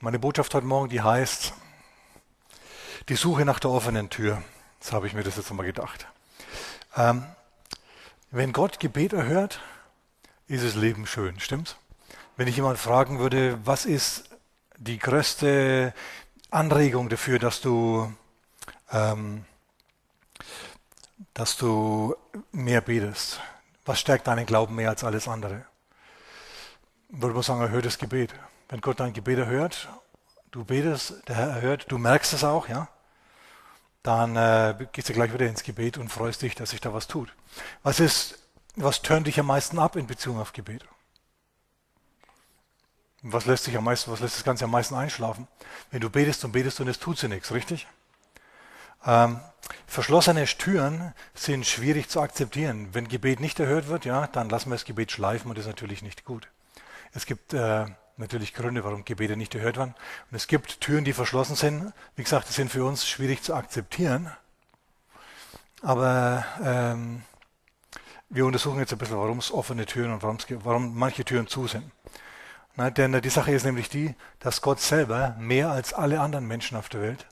[0.00, 1.52] Meine Botschaft heute Morgen, die heißt
[3.08, 4.44] die Suche nach der offenen Tür.
[4.78, 6.06] So habe ich mir das jetzt mal gedacht.
[6.96, 7.26] Ähm,
[8.30, 9.60] wenn Gott Gebet erhört,
[10.46, 11.74] ist das Leben schön, stimmt's?
[12.36, 14.30] Wenn ich jemand fragen würde, was ist
[14.76, 15.92] die größte
[16.52, 18.14] Anregung dafür, dass du,
[18.92, 19.46] ähm,
[21.34, 22.14] dass du
[22.52, 23.40] mehr betest?
[23.84, 25.64] Was stärkt deinen Glauben mehr als alles andere?
[27.08, 28.32] Würde man sagen, erhöhtes Gebet.
[28.68, 29.88] Wenn Gott dein Gebet erhört,
[30.50, 32.88] du betest, der Herr erhört, du merkst es auch, ja,
[34.02, 37.06] dann äh, gehst du gleich wieder ins Gebet und freust dich, dass sich da was
[37.06, 37.32] tut.
[37.82, 38.38] Was ist,
[38.76, 40.84] was tönt dich am meisten ab in Beziehung auf Gebet?
[43.22, 45.48] Was lässt sich am meisten, was lässt das Ganze am meisten einschlafen?
[45.90, 47.86] Wenn du betest und betest und es tut sich nichts, richtig?
[49.04, 49.40] Ähm,
[49.86, 52.88] verschlossene Türen sind schwierig zu akzeptieren.
[52.92, 55.70] Wenn Gebet nicht erhört wird, ja, dann lassen wir das Gebet schleifen und das ist
[55.70, 56.48] natürlich nicht gut.
[57.12, 57.86] Es gibt äh,
[58.18, 59.94] natürlich Gründe, warum Gebete nicht erhört werden.
[60.30, 61.92] Und es gibt Türen, die verschlossen sind.
[62.16, 64.30] Wie gesagt, die sind für uns schwierig zu akzeptieren.
[65.82, 67.22] Aber ähm,
[68.28, 71.90] wir untersuchen jetzt ein bisschen, warum es offene Türen und warum manche Türen zu sind.
[72.76, 76.76] Na, denn die Sache ist nämlich die, dass Gott selber mehr als alle anderen Menschen
[76.76, 77.26] auf der Welt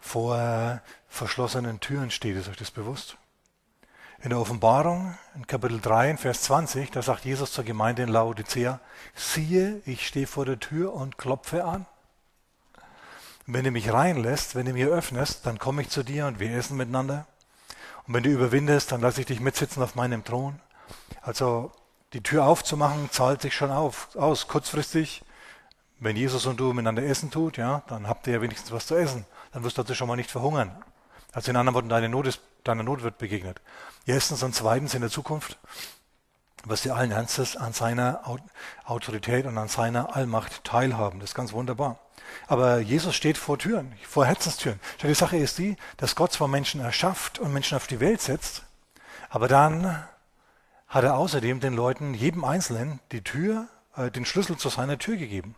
[0.00, 2.36] vor verschlossenen Türen steht.
[2.36, 3.16] Ist euch das bewusst?
[4.24, 8.08] In der Offenbarung, in Kapitel 3, in Vers 20, da sagt Jesus zur Gemeinde in
[8.08, 8.80] Laodicea,
[9.14, 11.84] siehe, ich stehe vor der Tür und klopfe an.
[13.44, 16.50] wenn du mich reinlässt, wenn du mir öffnest, dann komme ich zu dir und wir
[16.56, 17.26] essen miteinander.
[18.06, 20.58] Und wenn du überwindest, dann lasse ich dich mitsitzen auf meinem Thron.
[21.20, 21.70] Also
[22.14, 24.48] die Tür aufzumachen, zahlt sich schon auf, aus.
[24.48, 25.22] Kurzfristig,
[26.00, 28.94] wenn Jesus und du miteinander essen tut, ja, dann habt ihr ja wenigstens was zu
[28.94, 29.26] essen.
[29.52, 30.74] Dann wirst du also schon mal nicht verhungern.
[31.32, 33.60] Also in anderen Worten, deine Not, ist, deiner Not wird begegnet.
[34.06, 35.58] Erstens und zweitens in der Zukunft,
[36.64, 38.22] was sie allen Ernstes an seiner
[38.84, 41.20] Autorität und an seiner Allmacht teilhaben.
[41.20, 41.98] Das ist ganz wunderbar.
[42.46, 44.80] Aber Jesus steht vor Türen, vor Herzenstüren.
[45.02, 48.62] Die Sache ist die, dass Gott zwar Menschen erschafft und Menschen auf die Welt setzt,
[49.28, 50.04] aber dann
[50.88, 53.66] hat er außerdem den Leuten, jedem Einzelnen, die Tür,
[53.96, 55.54] äh, den Schlüssel zu seiner Tür gegeben.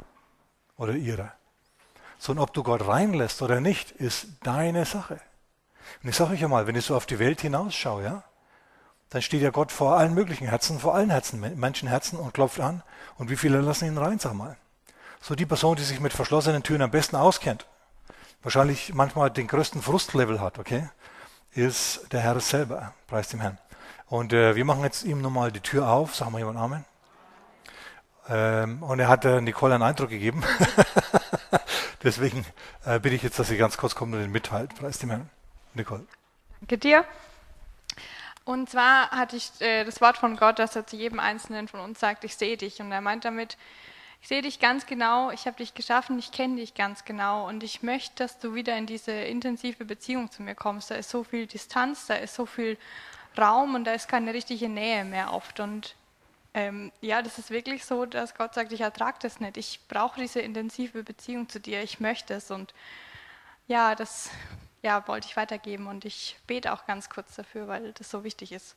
[0.76, 1.32] Oder ihrer.
[2.18, 5.20] So, und ob du Gott reinlässt oder nicht, ist deine Sache.
[6.02, 8.22] Und ich sage euch ja mal, wenn ich so auf die Welt hinausschaue, ja,
[9.10, 12.82] dann steht ja Gott vor allen möglichen Herzen, vor allen Herzen, Menschenherzen und klopft an.
[13.18, 14.56] Und wie viele lassen ihn rein, sag mal.
[15.20, 17.66] So die Person, die sich mit verschlossenen Türen am besten auskennt,
[18.42, 20.88] wahrscheinlich manchmal den größten Frustlevel hat, okay,
[21.52, 23.58] ist der Herr selber, preis dem Herrn.
[24.08, 26.84] Und äh, wir machen jetzt ihm nochmal die Tür auf, sagen wir jemand Amen.
[28.28, 30.42] Ähm, und er hat äh, Nicole einen Eindruck gegeben.
[32.02, 32.44] Deswegen
[32.84, 34.74] äh, bitte ich jetzt, dass sie ganz kurz kommt und den mitteilt.
[34.76, 35.30] Preis dem Herrn.
[35.76, 36.06] Nicole.
[36.60, 37.04] Danke dir.
[38.44, 41.80] Und zwar hatte ich äh, das Wort von Gott, dass er zu jedem Einzelnen von
[41.80, 42.80] uns sagt, ich sehe dich.
[42.80, 43.56] Und er meint damit,
[44.22, 47.62] ich sehe dich ganz genau, ich habe dich geschaffen, ich kenne dich ganz genau und
[47.62, 50.90] ich möchte, dass du wieder in diese intensive Beziehung zu mir kommst.
[50.90, 52.78] Da ist so viel Distanz, da ist so viel
[53.36, 55.60] Raum und da ist keine richtige Nähe mehr oft.
[55.60, 55.94] Und
[56.54, 59.56] ähm, ja, das ist wirklich so, dass Gott sagt, ich ertrage das nicht.
[59.56, 62.50] Ich brauche diese intensive Beziehung zu dir, ich möchte es.
[62.50, 62.74] Und
[63.68, 64.30] ja, das
[64.86, 68.52] ja, wollte ich weitergeben und ich bete auch ganz kurz dafür, weil das so wichtig
[68.52, 68.76] ist.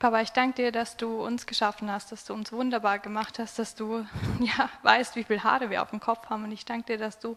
[0.00, 3.56] Papa, ich danke dir, dass du uns geschaffen hast, dass du uns wunderbar gemacht hast,
[3.60, 4.04] dass du
[4.40, 6.42] ja, weißt, wie viele Haare wir auf dem Kopf haben.
[6.42, 7.36] Und ich danke dir, dass du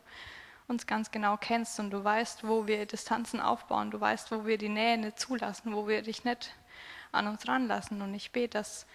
[0.67, 4.57] uns ganz genau kennst und du weißt, wo wir Distanzen aufbauen, du weißt, wo wir
[4.57, 6.51] die Nähe nicht zulassen, wo wir dich nicht
[7.11, 8.01] an uns ranlassen.
[8.01, 8.87] Und ich bete, dass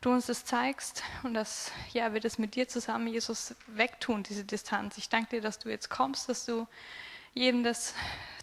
[0.00, 4.44] du uns das zeigst und dass ja, wir das mit dir zusammen, Jesus, wegtun, diese
[4.44, 4.96] Distanz.
[4.96, 6.68] Ich danke dir, dass du jetzt kommst, dass du
[7.34, 7.94] jedem das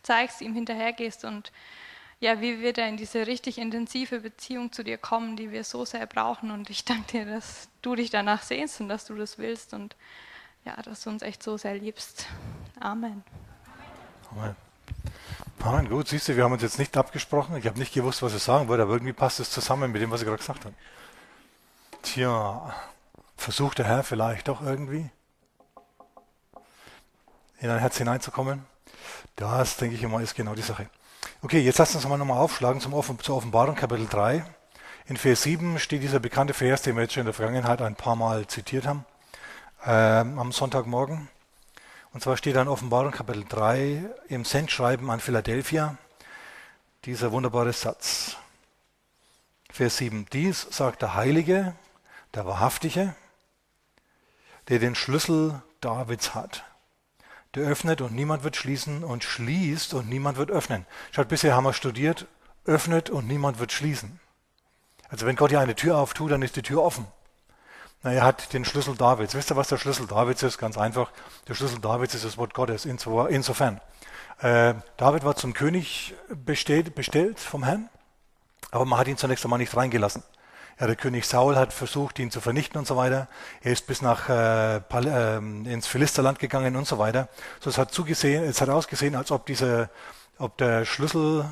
[0.04, 1.52] zeigst, ihm hinterhergehst und
[2.20, 5.86] ja, wie wir da in diese richtig intensive Beziehung zu dir kommen, die wir so
[5.86, 6.52] sehr brauchen.
[6.52, 9.96] Und ich danke dir, dass du dich danach sehnst und dass du das willst und
[10.64, 12.28] ja, dass du uns echt so sehr liebst.
[12.80, 13.24] Amen.
[14.30, 14.56] Amen.
[15.64, 15.90] Amen.
[15.90, 17.56] Gut, siehst du, wir haben uns jetzt nicht abgesprochen.
[17.56, 20.12] Ich habe nicht gewusst, was ich sagen wollte, aber irgendwie passt es zusammen mit dem,
[20.12, 20.76] was ich gerade gesagt habe.
[22.04, 22.74] Tja,
[23.36, 25.10] versucht der Herr vielleicht doch irgendwie
[27.60, 28.66] in ein Herz hineinzukommen.
[29.36, 30.90] Das, denke ich immer, ist genau die Sache.
[31.42, 34.46] Okay, jetzt lasst uns mal nochmal aufschlagen zum Offen zur Offenbarung, Kapitel 3.
[35.08, 37.96] In Vers 7 steht dieser bekannte Vers, den wir jetzt schon in der Vergangenheit ein
[37.96, 39.06] paar Mal zitiert haben,
[39.86, 41.30] ähm, am Sonntagmorgen.
[42.14, 45.98] Und zwar steht da in Offenbarung Kapitel 3 im Sendschreiben an Philadelphia
[47.06, 48.36] dieser wunderbare Satz.
[49.72, 50.28] Vers 7.
[50.32, 51.74] Dies sagt der Heilige,
[52.34, 53.16] der Wahrhaftige,
[54.70, 56.66] der den Schlüssel Davids hat.
[57.56, 60.86] Der öffnet und niemand wird schließen und schließt und niemand wird öffnen.
[61.12, 62.28] Schaut, bisher haben wir studiert,
[62.66, 64.20] öffnet und niemand wird schließen.
[65.10, 67.06] Also wenn Gott hier eine Tür auftut, dann ist die Tür offen.
[68.04, 69.36] Na, er hat den Schlüssel Davids.
[69.36, 70.58] Wisst ihr, was der Schlüssel Davids ist?
[70.58, 71.12] Ganz einfach.
[71.48, 72.86] Der Schlüssel Davids ist das Wort Gottes.
[72.86, 73.82] Insofern.
[74.40, 77.90] Äh, David war zum König bestellt, bestellt vom Herrn,
[78.72, 80.24] aber man hat ihn zunächst einmal nicht reingelassen.
[80.80, 83.28] Ja, der König Saul hat versucht, ihn zu vernichten und so weiter.
[83.62, 87.30] Er ist bis nach äh, äh, ins Philisterland gegangen und so weiter.
[87.60, 89.90] So, es hat zugesehen, es hat ausgesehen, als ob diese,
[90.38, 91.46] ob der Schlüssel,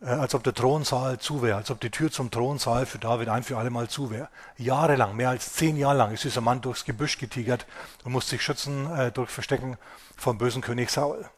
[0.00, 3.28] äh, als ob der Thronsaal zu wäre, als ob die Tür zum Thronsaal für David
[3.28, 4.28] ein für alle Mal zu wäre.
[4.56, 7.66] Jahrelang, mehr als zehn Jahre lang, ist dieser Mann durchs Gebüsch getigert
[8.04, 9.78] und musste sich schützen äh, durch Verstecken
[10.16, 11.28] vom bösen König Saul.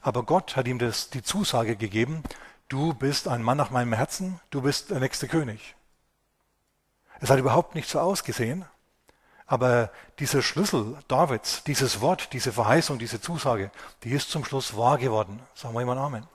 [0.00, 2.22] Aber Gott hat ihm das, die Zusage gegeben,
[2.68, 5.74] du bist ein Mann nach meinem Herzen, du bist der nächste König.
[7.22, 8.64] Es hat überhaupt nicht so ausgesehen,
[9.46, 13.70] aber dieser Schlüssel Davids, dieses Wort, diese Verheißung, diese Zusage,
[14.02, 15.38] die ist zum Schluss wahr geworden.
[15.54, 16.26] Sagen wir jemand Amen.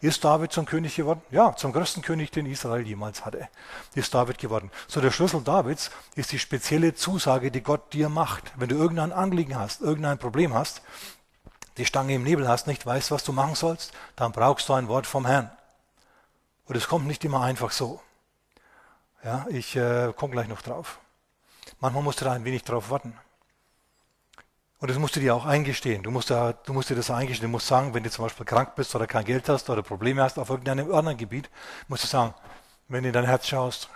[0.00, 1.20] Ist David zum König geworden?
[1.32, 3.48] Ja, zum größten König, den Israel jemals hatte,
[3.96, 4.70] ist David geworden.
[4.86, 8.52] So der Schlüssel Davids ist die spezielle Zusage, die Gott dir macht.
[8.54, 10.80] Wenn du irgendein Anliegen hast, irgendein Problem hast,
[11.76, 14.86] die Stange im Nebel hast, nicht weißt, was du machen sollst, dann brauchst du ein
[14.86, 15.50] Wort vom Herrn.
[16.66, 18.00] Und es kommt nicht immer einfach so.
[19.22, 20.98] Ja, ich äh, komme gleich noch drauf.
[21.80, 23.16] Manchmal musst du da ein wenig drauf warten.
[24.78, 26.02] Und das musst du dir auch eingestehen.
[26.02, 27.48] Du musst, da, du musst dir das eingestehen.
[27.48, 30.22] Du musst sagen, wenn du zum Beispiel krank bist oder kein Geld hast oder Probleme
[30.22, 31.50] hast auf irgendeinem anderen Gebiet,
[31.88, 32.34] musst du sagen,
[32.88, 33.90] wenn du in dein Herz schaust,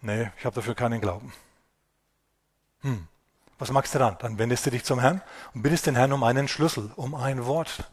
[0.00, 1.32] nee, ich habe dafür keinen Glauben.
[2.82, 3.08] Hm,
[3.58, 4.16] was magst du dann?
[4.20, 5.22] Dann wendest du dich zum Herrn
[5.54, 7.90] und bittest den Herrn um einen Schlüssel, um ein Wort.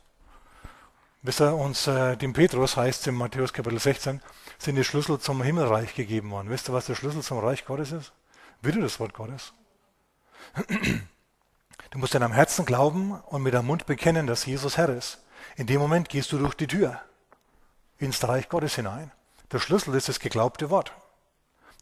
[1.23, 4.21] Wisst ihr, uns, äh, dem Petrus heißt es in Matthäus Kapitel 16,
[4.61, 6.49] sind die Schlüssel zum Himmelreich gegeben worden.
[6.49, 8.11] Wisst ihr, was der Schlüssel zum Reich Gottes ist?
[8.61, 9.53] Bitte das Wort Gottes.
[11.89, 15.23] Du musst in deinem Herzen glauben und mit deinem Mund bekennen, dass Jesus Herr ist.
[15.55, 17.01] In dem Moment gehst du durch die Tür
[17.97, 19.11] ins Reich Gottes hinein.
[19.51, 20.93] Der Schlüssel ist das geglaubte Wort.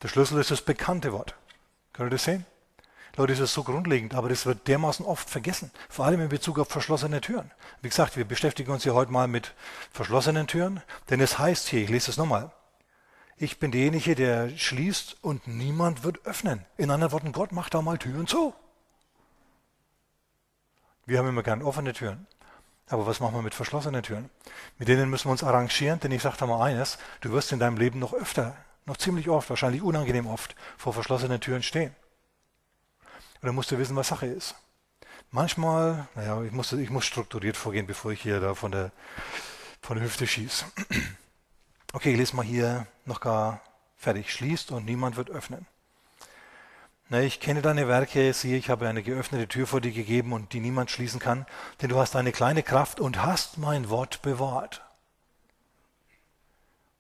[0.02, 1.36] Der Schlüssel ist das bekannte Wort.
[1.92, 2.46] Könnt ihr das sehen?
[3.18, 6.58] Leute, das ist so grundlegend, aber das wird dermaßen oft vergessen, vor allem in Bezug
[6.60, 7.52] auf verschlossene Türen.
[7.82, 9.54] Wie gesagt, wir beschäftigen uns hier heute mal mit
[9.92, 12.52] verschlossenen Türen, denn es heißt hier, ich lese es nochmal,
[13.40, 16.66] ich bin derjenige, der schließt und niemand wird öffnen.
[16.78, 18.54] In anderen Worten, Gott macht da mal Türen zu.
[21.06, 22.28] Wir haben immer gern offene Türen.
[22.90, 24.30] Aber was machen wir mit verschlossenen Türen?
[24.78, 27.60] Mit denen müssen wir uns arrangieren, denn ich sage da mal eines, du wirst in
[27.60, 31.96] deinem Leben noch öfter, noch ziemlich oft, wahrscheinlich unangenehm oft, vor verschlossenen Türen stehen.
[33.42, 34.56] Und dann musst du wissen, was Sache ist.
[35.32, 38.92] Manchmal, naja, ich muss, ich muss strukturiert vorgehen, bevor ich hier da von der,
[39.82, 40.66] von der Hüfte schieße.
[41.92, 43.62] Okay, ich lese mal hier noch gar
[43.98, 44.32] fertig.
[44.32, 45.66] Schließt und niemand wird öffnen.
[47.10, 50.54] Na, ich kenne deine Werke, siehe, ich habe eine geöffnete Tür vor dir gegeben und
[50.54, 51.48] die niemand schließen kann,
[51.82, 54.84] denn du hast eine kleine Kraft und hast mein Wort bewahrt.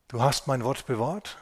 [0.08, 1.38] Du hast mein Wort bewahrt,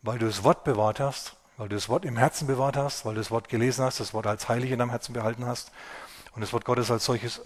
[0.00, 3.12] weil du das Wort bewahrt hast, weil du das Wort im Herzen bewahrt hast, weil
[3.12, 5.70] du das Wort gelesen hast, das Wort als heilig in deinem Herzen behalten hast
[6.34, 7.42] und das Wort Gottes als solches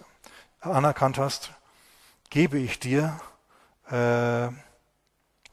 [0.61, 1.51] anerkannt hast,
[2.29, 3.19] gebe ich dir
[3.91, 4.47] äh,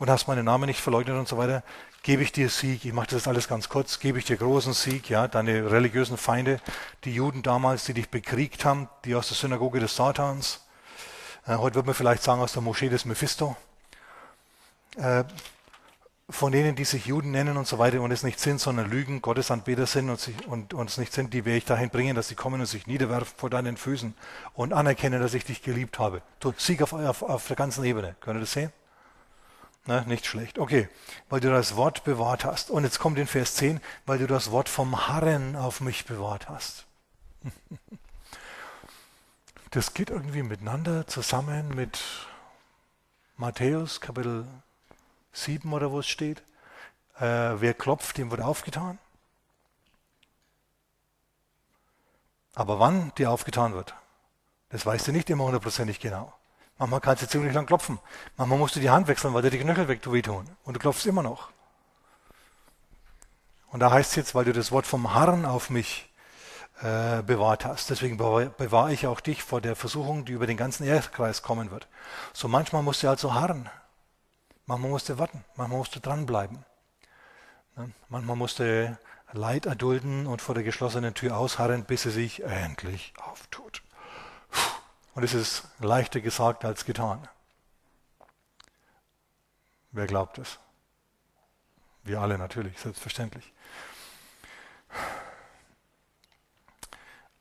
[0.03, 1.63] und hast meinen Namen nicht verleugnet und so weiter,
[2.03, 2.85] gebe ich dir Sieg.
[2.85, 4.01] Ich mache das alles ganz kurz.
[4.01, 6.61] Gebe ich dir großen Sieg, ja, deine religiösen Feinde,
[7.05, 10.67] die Juden damals, die dich bekriegt haben, die aus der Synagoge des Satans.
[11.47, 13.57] Äh, heute wird man vielleicht sagen aus der Moschee des Mephisto.
[14.97, 15.23] Äh,
[16.29, 19.23] von denen, die sich Juden nennen und so weiter und es nicht sind, sondern Lügen,
[19.23, 22.27] Gottesanbeter sind und, sich, und, und es nicht sind, die werde ich dahin bringen, dass
[22.27, 24.15] sie kommen und sich niederwerfen vor deinen Füßen
[24.55, 26.23] und anerkennen, dass ich dich geliebt habe.
[26.41, 28.17] Du, Sieg auf, auf, auf der ganzen Ebene.
[28.21, 28.73] Könnt ihr das sehen?
[29.85, 30.59] Na, nicht schlecht.
[30.59, 30.89] Okay,
[31.29, 32.71] weil du das Wort bewahrt hast.
[32.71, 36.49] Und jetzt kommt in Vers 10, weil du das Wort vom Harren auf mich bewahrt
[36.49, 36.85] hast.
[39.73, 41.99] Das geht irgendwie miteinander zusammen mit
[43.39, 44.47] Matthäus Kapitel
[45.33, 46.43] 7 oder wo es steht.
[47.19, 48.99] Äh, wer klopft, dem wird aufgetan.
[52.55, 53.95] Aber wann dir aufgetan wird,
[54.69, 56.35] das weißt du nicht immer hundertprozentig genau.
[56.79, 57.99] Manchmal kannst du ziemlich lang klopfen.
[58.37, 60.49] Manchmal musst du die Hand wechseln, weil dir die Knöchel wehtun.
[60.65, 61.51] Und du klopfst immer noch.
[63.71, 66.11] Und da heißt es jetzt, weil du das Wort vom Harren auf mich
[66.83, 67.91] äh, bewahrt hast.
[67.91, 71.89] Deswegen bewahre ich auch dich vor der Versuchung, die über den ganzen Erdkreis kommen wird.
[72.33, 73.71] So manchmal musst du also harren.
[74.67, 76.65] Manchmal musst du warten, manchmal musst du dranbleiben.
[78.09, 78.99] Manchmal musst du
[79.33, 83.83] Leid erdulden und vor der geschlossenen Tür ausharren, bis sie sich endlich auftut.
[85.15, 87.29] Und es ist leichter gesagt als getan.
[89.91, 90.59] Wer glaubt es?
[92.03, 93.53] Wir alle natürlich, selbstverständlich.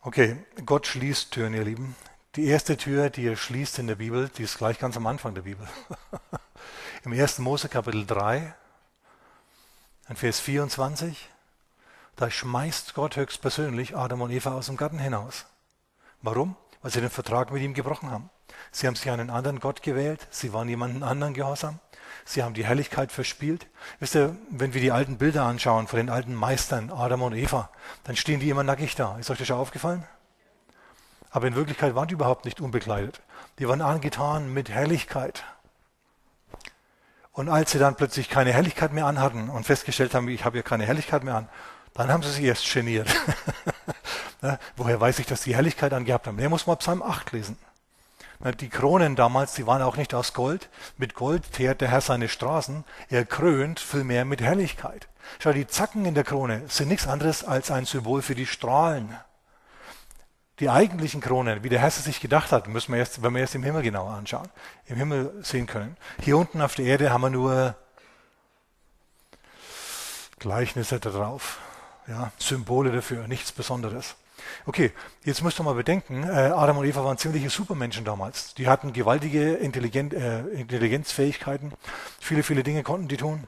[0.02, 1.96] Okay, Gott schließt Türen, ihr Lieben.
[2.36, 5.36] Die erste Tür, die er schließt in der Bibel, die ist gleich ganz am Anfang
[5.36, 5.68] der Bibel.
[7.04, 7.40] Im 1.
[7.40, 8.54] Mose Kapitel 3,
[10.10, 11.30] in Vers 24,
[12.16, 15.46] Da schmeißt Gott höchstpersönlich Adam und Eva aus dem Garten hinaus.
[16.22, 16.56] Warum?
[16.82, 18.30] Weil sie den Vertrag mit ihm gebrochen haben.
[18.72, 21.80] Sie haben sich einen anderen Gott gewählt, sie waren jemanden anderen gehorsam,
[22.26, 23.68] sie haben die Herrlichkeit verspielt.
[24.00, 27.70] Wisst ihr, wenn wir die alten Bilder anschauen von den alten Meistern, Adam und Eva,
[28.04, 29.18] dann stehen die immer nackig da.
[29.18, 30.04] Ist euch das schon aufgefallen?
[31.32, 33.22] Aber in Wirklichkeit waren die überhaupt nicht unbekleidet.
[33.60, 35.44] Die waren angetan mit Herrlichkeit.
[37.32, 40.64] Und als sie dann plötzlich keine Herrlichkeit mehr anhatten und festgestellt haben, ich habe ja
[40.64, 41.50] keine Herrlichkeit mehr an,
[41.94, 43.08] dann haben sie sich erst geniert.
[44.42, 46.38] ja, woher weiß ich, dass die Herrlichkeit angehabt haben?
[46.38, 47.58] Der muss mal Psalm 8 lesen.
[48.60, 50.70] Die Kronen damals, die waren auch nicht aus Gold.
[50.98, 52.86] Mit Gold teert der Herr seine Straßen.
[53.10, 55.08] Er krönt vielmehr mit Herrlichkeit.
[55.40, 59.16] Schau, die Zacken in der Krone sind nichts anderes als ein Symbol für die Strahlen.
[60.60, 63.56] Die eigentlichen Kronen, wie der Herr sich gedacht hat, müssen wir erst, wenn wir erst
[63.56, 64.50] im Himmel genauer anschauen,
[64.86, 65.98] im Himmel sehen können.
[66.22, 67.76] Hier unten auf der Erde haben wir nur
[70.40, 71.60] Gleichnisse da drauf,
[72.08, 74.16] ja, Symbole dafür, nichts Besonderes.
[74.66, 74.92] Okay,
[75.24, 78.54] jetzt müsst ihr mal bedenken, äh, Adam und Eva waren ziemliche Supermenschen damals.
[78.56, 81.74] Die hatten gewaltige Intelligenz, äh, Intelligenzfähigkeiten.
[82.20, 83.48] Viele, viele Dinge konnten die tun,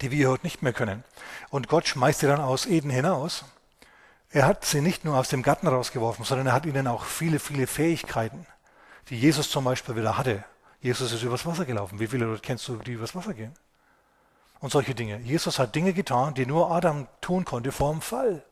[0.00, 1.04] die wir heute nicht mehr können.
[1.50, 3.44] Und Gott schmeißt sie dann aus Eden hinaus.
[4.30, 7.38] Er hat sie nicht nur aus dem Garten rausgeworfen, sondern er hat ihnen auch viele,
[7.38, 8.46] viele Fähigkeiten,
[9.08, 10.44] die Jesus zum Beispiel wieder hatte.
[10.80, 11.98] Jesus ist übers Wasser gelaufen.
[11.98, 13.52] Wie viele Leute kennst du, die übers Wasser gehen?
[14.60, 15.18] Und solche Dinge.
[15.20, 18.44] Jesus hat Dinge getan, die nur Adam tun konnte vor dem Fall.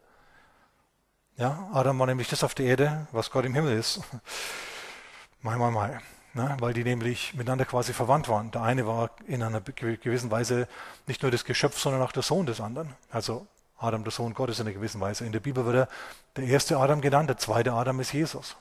[1.36, 4.00] Ja, Adam war nämlich das auf der Erde, was Gott im Himmel ist.
[5.42, 6.00] Mai, mai, mai.
[6.34, 6.56] Ne?
[6.58, 8.50] Weil die nämlich miteinander quasi verwandt waren.
[8.50, 10.66] Der eine war in einer gewissen Weise
[11.06, 12.92] nicht nur das Geschöpf, sondern auch der Sohn des anderen.
[13.10, 13.46] Also
[13.78, 15.24] Adam, der Sohn Gottes in einer gewissen Weise.
[15.24, 15.88] In der Bibel wird er
[16.36, 18.56] der erste Adam genannt, der zweite Adam ist Jesus.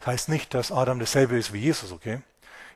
[0.00, 2.20] Das heißt nicht, dass Adam dasselbe ist wie Jesus, okay?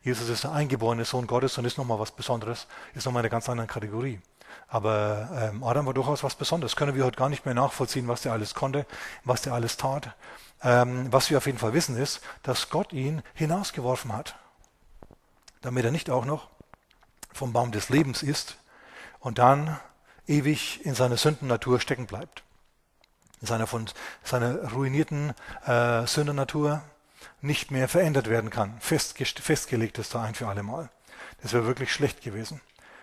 [0.05, 3.49] Jesus ist der eingeborene Sohn Gottes und ist nochmal was Besonderes, ist nochmal eine ganz
[3.49, 4.21] andere Kategorie.
[4.69, 6.77] Aber ähm, Adam war durchaus was Besonderes.
[6.77, 8.87] Können wir heute gar nicht mehr nachvollziehen, was der alles konnte,
[9.25, 10.15] was der alles tat.
[10.63, 14.37] Ähm, was wir auf jeden Fall wissen ist, dass Gott ihn hinausgeworfen hat,
[15.63, 16.49] damit er nicht auch noch
[17.33, 18.59] vom Baum des Lebens isst
[19.21, 19.79] und dann
[20.27, 22.43] ewig in seiner Sündennatur stecken bleibt.
[23.41, 23.87] In seiner, von
[24.23, 25.35] seiner ruinierten
[25.67, 26.83] äh, Sündennatur
[27.41, 28.75] nicht mehr verändert werden kann.
[28.81, 30.91] Festge festgelegt ist da ein für alle Mal.
[31.43, 32.61] Das wäre wirklich schlecht gewesen.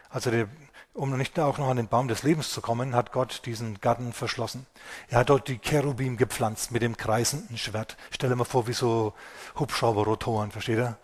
[0.10, 0.48] Also der,
[0.94, 4.14] um nicht auch noch an den Baum des Lebens zu kommen, hat Gott diesen Garten
[4.14, 4.66] verschlossen.
[5.10, 7.98] Er hat dort die Cherubim gepflanzt mit dem kreisenden Schwert.
[8.10, 9.14] Stell dir mal vor, wie so
[9.58, 10.98] Hubschrauberrotoren, versteht ihr?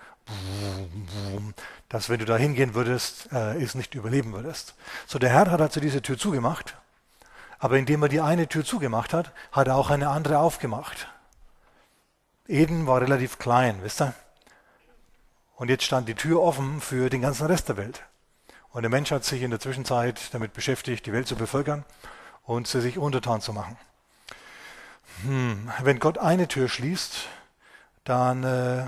[1.87, 4.75] Dass wenn du da hingehen würdest, äh, es nicht überleben würdest.
[5.05, 6.75] So, der Herr hat also diese Tür zugemacht,
[7.59, 11.07] aber indem er die eine Tür zugemacht hat, hat er auch eine andere aufgemacht.
[12.47, 14.13] Eden war relativ klein, wisst ihr?
[15.55, 18.03] Und jetzt stand die Tür offen für den ganzen Rest der Welt.
[18.69, 21.83] Und der Mensch hat sich in der Zwischenzeit damit beschäftigt, die Welt zu bevölkern
[22.43, 23.77] und sie sich untertan zu machen.
[25.23, 27.27] Hm, wenn Gott eine Tür schließt,
[28.03, 28.85] dann äh,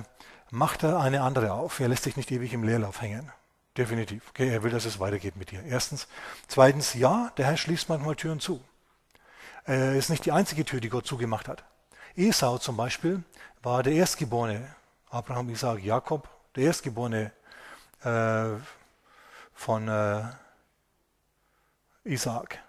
[0.52, 1.80] macht er eine andere auf.
[1.80, 3.32] Er lässt sich nicht ewig im Leerlauf hängen.
[3.78, 4.24] Definitiv.
[4.30, 5.64] Okay, er will, dass es weitergeht mit dir.
[5.64, 6.08] Erstens.
[6.48, 8.62] Zweitens, ja, der Herr schließt manchmal Türen zu.
[9.66, 11.64] Er ist nicht die einzige Tür, die Gott zugemacht hat.
[12.16, 13.24] Esau zum Beispiel
[13.62, 14.76] war der Erstgeborene.
[15.10, 17.32] Abraham, Isaac, Jakob, der Erstgeborene
[18.04, 18.50] äh,
[19.54, 20.24] von äh,
[22.04, 22.60] Isaac.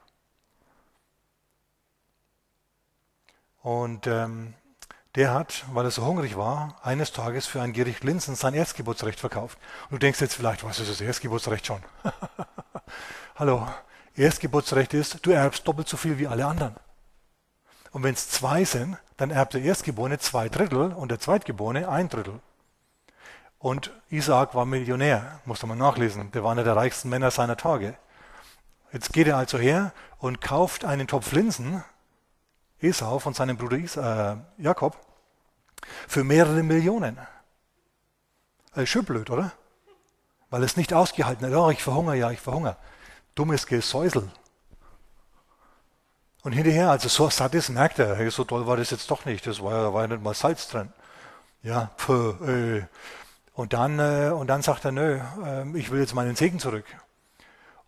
[3.62, 4.54] Und ähm,
[5.16, 9.20] der hat, weil er so hungrig war, eines Tages für ein Gericht Linsen sein Erstgeburtsrecht
[9.20, 9.58] verkauft.
[9.84, 11.82] Und du denkst jetzt vielleicht, was ist das Erstgeburtsrecht schon?
[13.36, 13.66] Hallo,
[14.14, 16.76] Erstgeburtsrecht ist, du erbst doppelt so viel wie alle anderen.
[17.90, 22.08] Und wenn es zwei sind, dann erbt der Erstgeborene zwei Drittel und der Zweitgeborene ein
[22.08, 22.40] Drittel.
[23.58, 26.32] Und Isaac war Millionär, musste man nachlesen.
[26.32, 27.98] Der war einer der reichsten Männer seiner Tage.
[28.92, 31.84] Jetzt geht er also her und kauft einen Topf Linsen,
[32.80, 34.96] Esau von seinem Bruder Isa, äh, Jakob,
[36.08, 37.18] für mehrere Millionen.
[38.74, 39.52] Ist schön blöd, oder?
[40.48, 41.52] Weil es nicht ausgehalten hat.
[41.54, 42.78] Oh, ich verhungere, ja, ich verhungere.
[43.34, 44.30] Dummes Gesäusel.
[46.42, 49.10] Und hinterher, als er so satt ist, merkt er, hey, so toll war das jetzt
[49.10, 49.46] doch nicht.
[49.46, 50.92] Das war ja, war ja nicht mal Salz drin.
[51.62, 52.82] Ja, pfuh, äh,
[53.52, 56.86] und dann, äh, und dann sagt er, nö, äh, ich will jetzt meinen Segen zurück.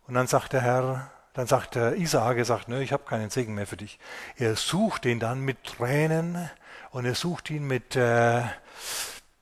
[0.07, 3.31] Und dann sagt der Herr, dann sagt der Isaak, er sagt, nö, ich habe keinen
[3.31, 3.97] Segen mehr für dich.
[4.37, 6.49] Er sucht ihn dann mit Tränen
[6.91, 8.43] und er sucht ihn mit, äh,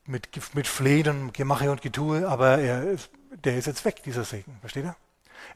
[0.06, 2.96] mit, mit Flehen Gemache und Getue, aber er,
[3.44, 4.96] der ist jetzt weg, dieser Segen, versteht ihr?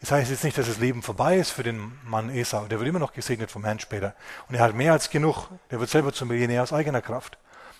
[0.01, 2.65] Es das heißt jetzt nicht, dass das Leben vorbei ist für den Mann Esau.
[2.65, 4.13] Der wird immer noch gesegnet vom Herrn später.
[4.47, 5.47] Und er hat mehr als genug.
[5.71, 7.37] Der wird selber zum Millionär aus eigener Kraft.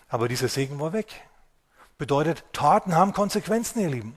[0.08, 1.08] Aber dieser Segen war weg.
[1.98, 4.16] Bedeutet, Taten haben Konsequenzen, ihr Lieben.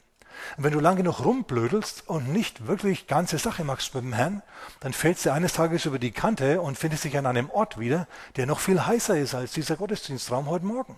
[0.56, 4.42] Und wenn du lang genug rumblödelst und nicht wirklich ganze Sache machst mit dem Herrn,
[4.80, 8.06] dann fällst du eines Tages über die Kante und findest dich an einem Ort wieder,
[8.36, 10.96] der noch viel heißer ist als dieser Gottesdienstraum heute Morgen.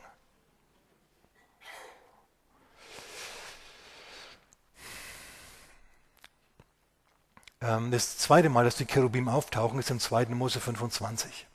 [7.61, 10.27] Das zweite Mal, dass die Cherubim auftauchen, ist im 2.
[10.27, 11.47] Mose 25.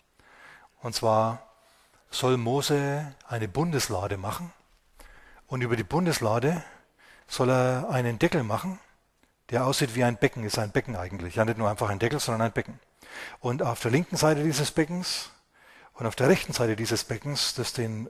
[0.81, 1.41] Und zwar
[2.12, 4.53] soll Mose eine Bundeslade machen
[5.47, 6.63] und über die Bundeslade
[7.27, 8.79] soll er einen Deckel machen,
[9.50, 11.35] der aussieht wie ein Becken, ist ein Becken eigentlich.
[11.35, 12.79] Ja, nicht nur einfach ein Deckel, sondern ein Becken.
[13.39, 15.31] Und auf der linken Seite dieses Beckens
[15.93, 18.09] und auf der rechten Seite dieses Beckens, das den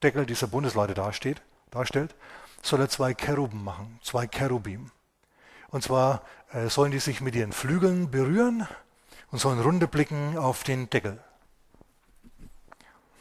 [0.00, 2.14] Deckel dieser Bundeslade darstellt,
[2.62, 4.92] soll er zwei Cheruben machen, zwei Cherubim.
[5.68, 6.22] Und zwar
[6.68, 8.66] sollen die sich mit ihren Flügeln berühren
[9.30, 11.22] und sollen runter blicken auf den Deckel.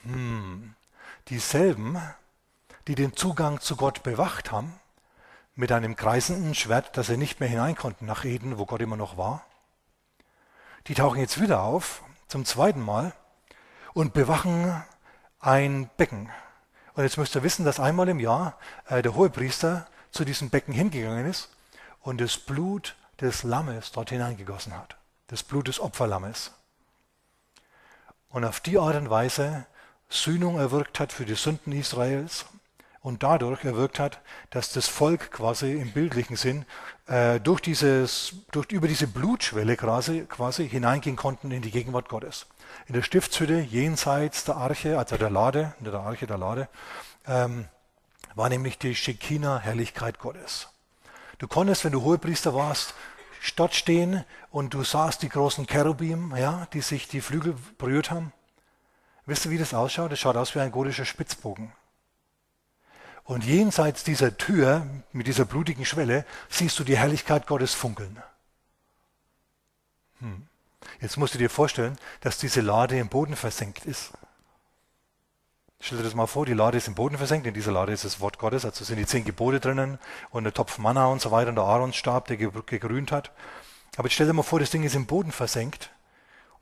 [0.03, 0.75] Hm.
[1.29, 1.99] Dieselben,
[2.87, 4.79] die den Zugang zu Gott bewacht haben,
[5.55, 8.97] mit einem kreisenden Schwert, dass sie nicht mehr hinein konnten nach Eden, wo Gott immer
[8.97, 9.45] noch war.
[10.87, 13.13] Die tauchen jetzt wieder auf, zum zweiten Mal,
[13.93, 14.83] und bewachen
[15.39, 16.29] ein Becken.
[16.93, 20.73] Und jetzt müsst ihr wissen, dass einmal im Jahr äh, der Hohepriester zu diesem Becken
[20.73, 21.49] hingegangen ist
[22.01, 24.97] und das Blut des Lammes dort hineingegossen hat.
[25.27, 26.51] Das Blut des Opferlammes.
[28.29, 29.65] Und auf die Art und Weise
[30.09, 32.45] Sühnung erwirkt hat für die Sünden Israels
[33.01, 34.19] und dadurch erwirkt hat,
[34.49, 36.65] dass das Volk quasi im bildlichen Sinn
[37.07, 42.47] äh, durch dieses, durch, über diese Blutschwelle quasi, quasi hineingehen konnten in die Gegenwart Gottes.
[42.87, 46.67] In der Stiftshütte jenseits der Arche, also der Lade, der Arche der Lade,
[47.27, 47.67] ähm,
[48.33, 50.69] war nämlich die Shekinah-Herrlichkeit Gottes.
[51.37, 52.93] Du konntest, wenn du Hohepriester warst,
[53.55, 58.31] dort stehen und du sahst die großen Cherubim, ja, die sich die Flügel berührt haben.
[59.25, 60.11] Wisst ihr, wie das ausschaut?
[60.11, 61.71] Das schaut aus wie ein gotischer Spitzbogen.
[63.23, 68.21] Und jenseits dieser Tür mit dieser blutigen Schwelle siehst du die Herrlichkeit Gottes funkeln.
[70.19, 70.47] Hm.
[71.01, 74.11] Jetzt musst du dir vorstellen, dass diese Lade im Boden versenkt ist.
[75.79, 78.05] Stell dir das mal vor, die Lade ist im Boden versenkt, in dieser Lade ist
[78.05, 79.99] das Wort Gottes, also sind die zehn Gebote drinnen
[80.31, 83.31] und der Topf Manna und so weiter und der Aaronstab, der gegrünt hat.
[83.97, 85.91] Aber stell dir mal vor, das Ding ist im Boden versenkt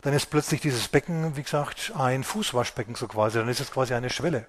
[0.04, 3.94] dann ist plötzlich dieses Becken, wie gesagt, ein Fußwaschbecken so quasi, dann ist es quasi
[3.94, 4.48] eine Schwelle.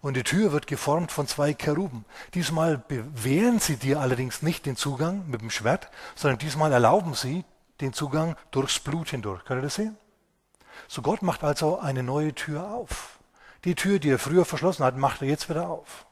[0.00, 2.04] Und die Tür wird geformt von zwei Keruben.
[2.34, 7.44] Diesmal bewähren sie dir allerdings nicht den Zugang mit dem Schwert, sondern diesmal erlauben sie
[7.80, 9.44] den Zugang durchs Blut hindurch.
[9.44, 9.96] Könnt ihr das sehen?
[10.86, 13.18] So Gott macht also eine neue Tür auf.
[13.64, 16.06] Die Tür, die er früher verschlossen hat, macht er jetzt wieder auf.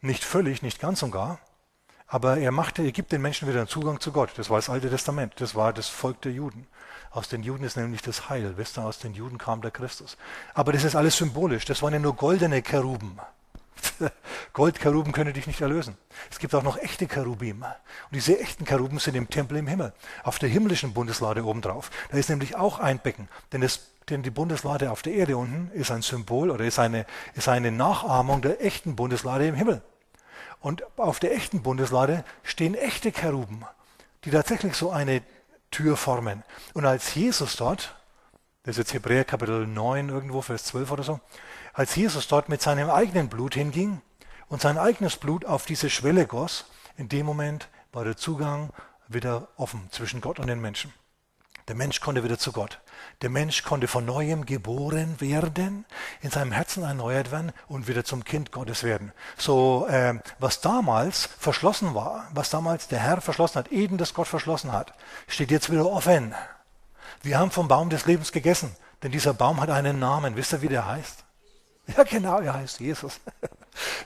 [0.00, 1.38] Nicht völlig, nicht ganz und gar,
[2.06, 4.30] aber er, machte, er gibt den Menschen wieder einen Zugang zu Gott.
[4.36, 6.66] Das war das Alte Testament, das war das Volk der Juden.
[7.10, 8.56] Aus den Juden ist nämlich das Heil.
[8.56, 10.16] Wisst ihr, aus den Juden kam der Christus.
[10.54, 11.64] Aber das ist alles symbolisch.
[11.64, 13.18] Das waren ja nur goldene Keruben.
[14.52, 15.96] Goldkeruben können dich nicht erlösen.
[16.30, 17.62] Es gibt auch noch echte Cherubim.
[17.62, 19.92] Und diese echten Keruben sind im Tempel im Himmel.
[20.24, 21.90] Auf der himmlischen Bundeslade obendrauf.
[22.10, 23.28] Da ist nämlich auch ein Becken.
[23.52, 27.06] Denn, das, denn die Bundeslade auf der Erde unten ist ein Symbol oder ist eine,
[27.34, 29.82] ist eine Nachahmung der echten Bundeslade im Himmel.
[30.60, 33.64] Und auf der echten Bundeslade stehen echte Keruben,
[34.24, 35.22] die tatsächlich so eine
[35.72, 36.44] Tür formen.
[36.74, 37.96] Und als Jesus dort,
[38.62, 41.20] das ist jetzt Hebräer Kapitel 9 irgendwo, Vers 12 oder so,
[41.72, 44.00] als Jesus dort mit seinem eigenen Blut hinging
[44.48, 48.70] und sein eigenes Blut auf diese Schwelle goss, in dem Moment war der Zugang
[49.08, 50.92] wieder offen zwischen Gott und den Menschen.
[51.68, 52.80] Der Mensch konnte wieder zu Gott.
[53.22, 55.84] Der Mensch konnte von neuem geboren werden,
[56.20, 59.12] in seinem Herzen erneuert werden und wieder zum Kind Gottes werden.
[59.36, 64.26] So, äh, was damals verschlossen war, was damals der Herr verschlossen hat, Eden, das Gott
[64.26, 64.92] verschlossen hat,
[65.28, 66.34] steht jetzt wieder offen.
[67.22, 70.34] Wir haben vom Baum des Lebens gegessen, denn dieser Baum hat einen Namen.
[70.34, 71.24] Wisst ihr, wie der heißt?
[71.96, 73.20] Ja, genau, er heißt Jesus.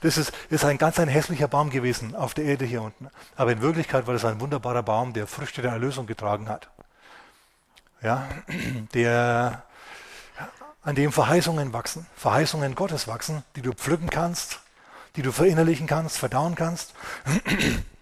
[0.01, 3.11] Das ist, ist ein ganz ein hässlicher Baum gewesen auf der Erde hier unten.
[3.35, 6.71] Aber in Wirklichkeit war das ein wunderbarer Baum, der Früchte der Erlösung getragen hat
[8.03, 8.29] ja,
[8.95, 9.62] der,
[10.83, 14.61] an dem Verheißungen wachsen, Verheißungen Gottes wachsen, die du pflücken kannst,
[15.17, 16.95] die du verinnerlichen kannst, verdauen kannst,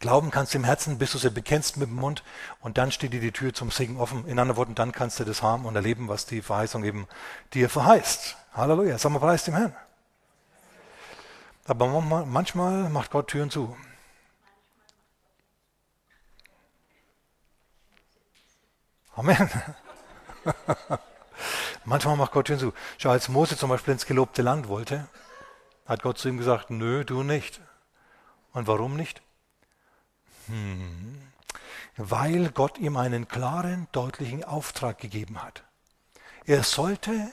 [0.00, 2.22] glauben kannst im Herzen, bis du sie bekennst mit dem Mund
[2.60, 4.26] und dann steht dir die Tür zum Segen offen.
[4.26, 7.08] In anderen Worten, dann kannst du das haben und erleben, was die Verheißung eben
[7.54, 8.36] dir verheißt.
[8.54, 9.74] Halleluja, sag mal, preis dem Herrn.
[11.66, 11.86] Aber
[12.24, 13.76] manchmal macht Gott Türen zu.
[19.14, 19.50] Amen.
[21.84, 22.72] Manchmal macht Gott Türen zu.
[22.98, 25.08] Schau, als Mose zum Beispiel ins gelobte Land wollte,
[25.86, 27.60] hat Gott zu ihm gesagt, nö, du nicht.
[28.52, 29.20] Und warum nicht?
[30.48, 31.22] Hm.
[31.96, 35.64] Weil Gott ihm einen klaren, deutlichen Auftrag gegeben hat.
[36.44, 37.30] Er sollte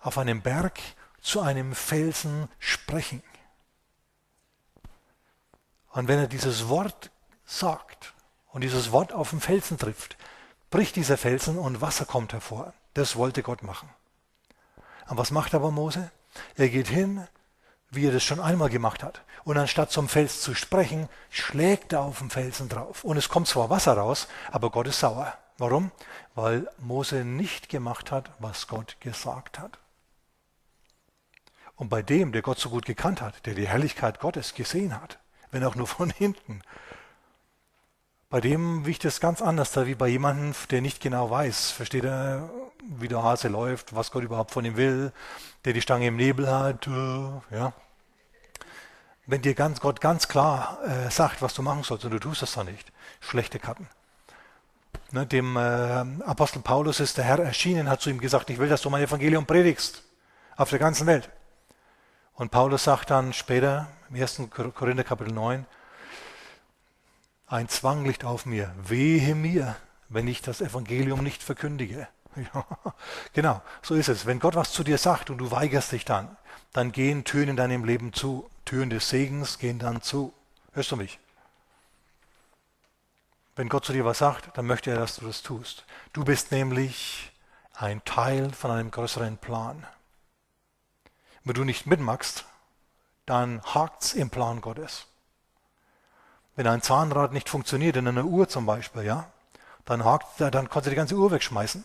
[0.00, 0.80] auf einem Berg
[1.20, 3.22] zu einem Felsen sprechen.
[5.90, 7.10] Und wenn er dieses Wort
[7.44, 8.14] sagt
[8.52, 10.16] und dieses Wort auf den Felsen trifft,
[10.70, 12.72] bricht dieser Felsen und Wasser kommt hervor.
[12.94, 13.88] Das wollte Gott machen.
[15.08, 16.10] Und was macht aber Mose?
[16.56, 17.26] Er geht hin,
[17.90, 19.22] wie er das schon einmal gemacht hat.
[19.44, 23.04] Und anstatt zum Fels zu sprechen, schlägt er auf den Felsen drauf.
[23.04, 25.34] Und es kommt zwar Wasser raus, aber Gott ist sauer.
[25.56, 25.90] Warum?
[26.34, 29.78] Weil Mose nicht gemacht hat, was Gott gesagt hat.
[31.76, 35.18] Und bei dem, der Gott so gut gekannt hat, der die Herrlichkeit Gottes gesehen hat,
[35.50, 36.62] wenn auch nur von hinten,
[38.30, 42.04] bei dem wiegt es ganz anders da wie bei jemandem, der nicht genau weiß, versteht
[42.04, 42.50] er,
[42.84, 45.12] wie der Hase läuft, was Gott überhaupt von ihm will,
[45.64, 47.72] der die Stange im Nebel hat, äh, ja.
[49.26, 52.42] Wenn dir ganz, Gott ganz klar äh, sagt, was du machen sollst und du tust
[52.42, 53.88] das dann nicht, schlechte Karten.
[55.10, 55.60] Ne, dem äh,
[56.24, 59.02] Apostel Paulus ist der Herr erschienen, hat zu ihm gesagt, ich will, dass du mein
[59.02, 60.02] Evangelium predigst
[60.56, 61.30] auf der ganzen Welt.
[62.34, 64.42] Und Paulus sagt dann später im 1.
[64.50, 65.66] Korinther Kapitel 9,
[67.48, 69.76] ein Zwang liegt auf mir, wehe mir,
[70.08, 72.08] wenn ich das Evangelium nicht verkündige.
[73.32, 74.26] Genau, so ist es.
[74.26, 76.36] Wenn Gott was zu dir sagt und du weigerst dich dann,
[76.72, 78.48] dann gehen Türen in deinem Leben zu.
[78.64, 80.32] Türen des Segens gehen dann zu.
[80.72, 81.18] Hörst du mich?
[83.56, 85.84] Wenn Gott zu dir was sagt, dann möchte er, dass du das tust.
[86.12, 87.32] Du bist nämlich
[87.74, 89.84] ein Teil von einem größeren Plan.
[91.42, 92.44] Wenn du nicht mitmachst,
[93.26, 95.07] dann hakt's im Plan Gottes.
[96.58, 99.30] Wenn ein Zahnrad nicht funktioniert, in einer Uhr zum Beispiel, ja,
[99.84, 101.84] dann, hakt, dann kannst du die ganze Uhr wegschmeißen.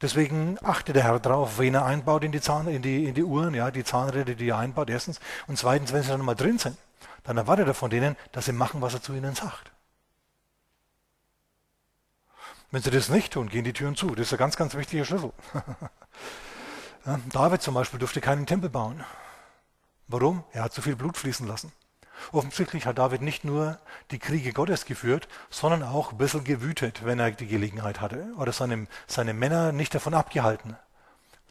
[0.00, 3.22] Deswegen achtet der Herr darauf, wen er einbaut in die, Zahn, in die, in die
[3.22, 5.20] Uhren, ja, die Zahnräder, die er einbaut, erstens.
[5.46, 6.76] Und zweitens, wenn sie dann mal drin sind,
[7.22, 9.70] dann erwartet er von denen, dass sie machen, was er zu ihnen sagt.
[12.72, 14.12] Wenn sie das nicht tun, gehen die Türen zu.
[14.16, 15.32] Das ist ein ganz, ganz wichtiger Schlüssel.
[17.32, 19.04] David zum Beispiel durfte keinen Tempel bauen.
[20.08, 20.42] Warum?
[20.50, 21.70] Er hat zu viel Blut fließen lassen.
[22.30, 23.78] Offensichtlich hat David nicht nur
[24.10, 28.26] die Kriege Gottes geführt, sondern auch ein bisschen gewütet, wenn er die Gelegenheit hatte.
[28.38, 30.76] Oder seine, seine Männer nicht davon abgehalten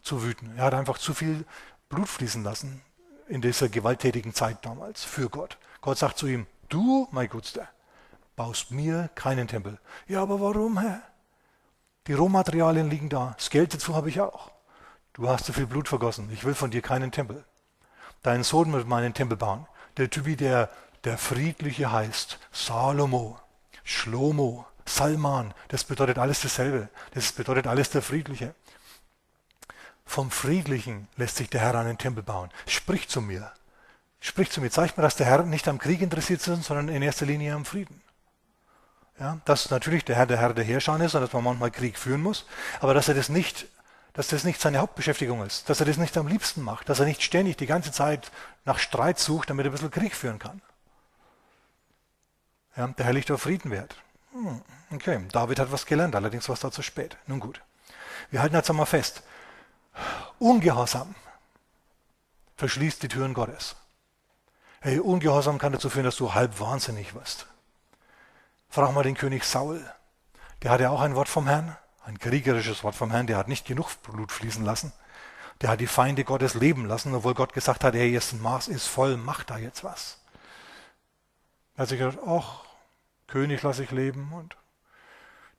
[0.02, 0.56] zu wüten.
[0.56, 1.44] Er hat einfach zu viel
[1.88, 2.82] Blut fließen lassen
[3.28, 5.58] in dieser gewalttätigen Zeit damals für Gott.
[5.80, 7.68] Gott sagt zu ihm, du, mein Gutster,
[8.36, 9.78] baust mir keinen Tempel.
[10.06, 11.02] Ja, aber warum, Herr?
[12.06, 14.50] Die Rohmaterialien liegen da, das Geld dazu habe ich auch.
[15.12, 17.44] Du hast zu viel Blut vergossen, ich will von dir keinen Tempel.
[18.22, 20.70] Dein Sohn wird meinen Tempel bauen der Typ, der
[21.04, 23.38] der Friedliche heißt, Salomo,
[23.84, 26.88] Shlomo, Salman, das bedeutet alles dasselbe.
[27.14, 28.54] Das bedeutet alles der Friedliche.
[30.04, 32.50] Vom Friedlichen lässt sich der Herr einen Tempel bauen.
[32.66, 33.52] Sprich zu mir.
[34.20, 34.70] Sprich zu mir.
[34.70, 37.64] Zeig mir, dass der Herr nicht am Krieg interessiert ist, sondern in erster Linie am
[37.64, 38.02] Frieden.
[39.18, 41.98] Ja, dass natürlich der Herr der Herr der Herrscher ist und dass man manchmal Krieg
[41.98, 42.46] führen muss,
[42.80, 43.66] aber dass er das nicht
[44.12, 47.06] dass das nicht seine Hauptbeschäftigung ist, dass er das nicht am liebsten macht, dass er
[47.06, 48.30] nicht ständig die ganze Zeit
[48.64, 50.60] nach Streit sucht, damit er ein bisschen Krieg führen kann.
[52.76, 53.96] Ja, der Herr liegt auf Frieden wert.
[54.32, 57.16] Hm, okay, David hat was gelernt, allerdings war es da zu spät.
[57.26, 57.60] Nun gut.
[58.30, 59.22] Wir halten jetzt einmal fest.
[60.38, 61.14] Ungehorsam
[62.56, 63.76] verschließt die Türen Gottes.
[64.80, 67.46] Hey, Ungehorsam kann dazu führen, dass du halb wahnsinnig wirst.
[68.68, 69.84] Frag mal den König Saul.
[70.62, 73.66] Der hatte auch ein Wort vom Herrn ein kriegerisches Wort vom Herrn, der hat nicht
[73.66, 74.92] genug Blut fließen lassen.
[75.60, 78.68] Der hat die Feinde Gottes leben lassen, obwohl Gott gesagt hat, hey, jetzt ein Maß
[78.68, 80.18] ist voll, mach da jetzt was.
[81.76, 82.64] Er hat sich gedacht, ach,
[83.28, 84.56] König lasse ich leben und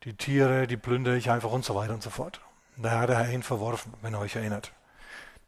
[0.04, 2.42] die Tiere, die plündere ich einfach und so weiter und so fort.
[2.76, 4.74] Und da hat der Herr ihn verworfen, wenn ihr euch erinnert.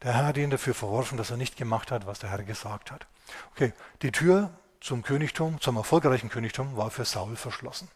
[0.02, 2.90] Der Herr hat ihn dafür verworfen, dass er nicht gemacht hat, was der Herr gesagt
[2.90, 3.06] hat.
[3.52, 7.88] Okay, die Tür zum Königtum, zum erfolgreichen Königtum, war für Saul verschlossen.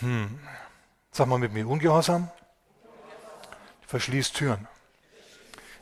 [0.00, 0.38] Hm,
[1.10, 2.30] Sag mal mit mir, Ungehorsam
[3.86, 4.68] verschließt Türen.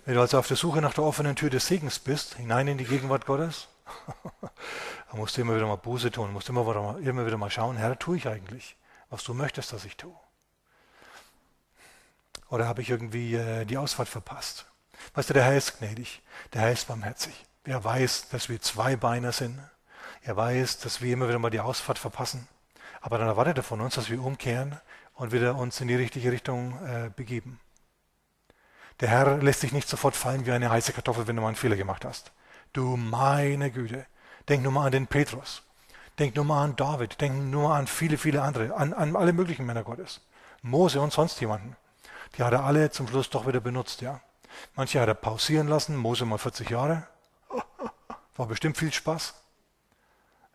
[0.05, 2.79] Wenn du also auf der Suche nach der offenen Tür des Segens bist, hinein in
[2.79, 3.67] die Gegenwart Gottes,
[4.41, 7.51] dann musst du immer wieder mal Buße tun, musst immer wieder mal, immer wieder mal
[7.51, 8.77] schauen, Herr, tue ich eigentlich,
[9.11, 10.15] was du möchtest, dass ich tue?
[12.49, 14.67] Oder habe ich irgendwie äh, die Ausfahrt verpasst?
[15.15, 17.45] Weißt du, der Herr ist gnädig, der Herr ist barmherzig.
[17.65, 19.59] Er weiß, dass wir zwei Beiner sind.
[20.23, 22.47] Er weiß, dass wir immer wieder mal die Ausfahrt verpassen.
[23.01, 24.81] Aber dann erwartet er von uns, dass wir umkehren
[25.17, 27.61] und wieder uns in die richtige Richtung äh, begeben.
[29.01, 31.57] Der Herr lässt dich nicht sofort fallen wie eine heiße Kartoffel, wenn du mal einen
[31.57, 32.33] Fehler gemacht hast.
[32.73, 34.07] Du meine Güte.
[34.49, 35.63] Denk nur mal an den Petrus.
[36.19, 37.21] Denk nur mal an David.
[37.21, 38.75] Denk nur mal an viele, viele andere.
[38.75, 40.21] An, an alle möglichen Männer Gottes.
[40.63, 41.77] Mose und sonst jemanden.
[42.37, 44.21] Die hat er alle zum Schluss doch wieder benutzt, ja.
[44.75, 45.97] Manche hat er pausieren lassen.
[45.97, 47.07] Mose mal 40 Jahre.
[48.37, 49.35] War bestimmt viel Spaß.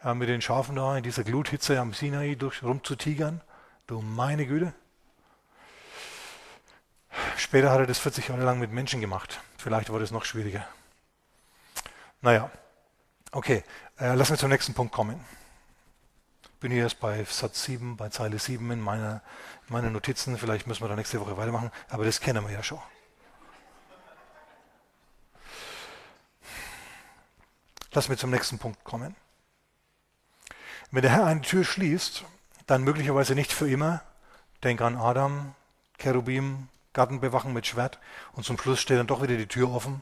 [0.03, 3.41] Ja, mit den Schafen da in dieser Gluthitze am Sinai durch rumzutigern.
[3.87, 4.73] Du meine Güte.
[7.37, 9.41] Später hat er das 40 Jahre lang mit Menschen gemacht.
[9.57, 10.67] Vielleicht war das noch schwieriger.
[12.21, 12.51] Naja,
[13.33, 13.63] Okay,
[13.97, 15.17] äh, lass mich zum nächsten Punkt kommen.
[16.59, 19.21] Bin hier erst bei Satz 7, bei Zeile 7 in meiner,
[19.67, 20.37] in meinen Notizen.
[20.37, 22.81] Vielleicht müssen wir da nächste Woche weitermachen, aber das kennen wir ja schon.
[27.93, 29.15] Lass mich zum nächsten Punkt kommen.
[30.91, 32.25] Wenn der Herr eine Tür schließt,
[32.67, 34.01] dann möglicherweise nicht für immer.
[34.63, 35.55] Denk an Adam,
[35.97, 37.99] Cherubim, Garten bewachen mit Schwert
[38.33, 40.01] und zum Schluss steht dann doch wieder die Tür offen,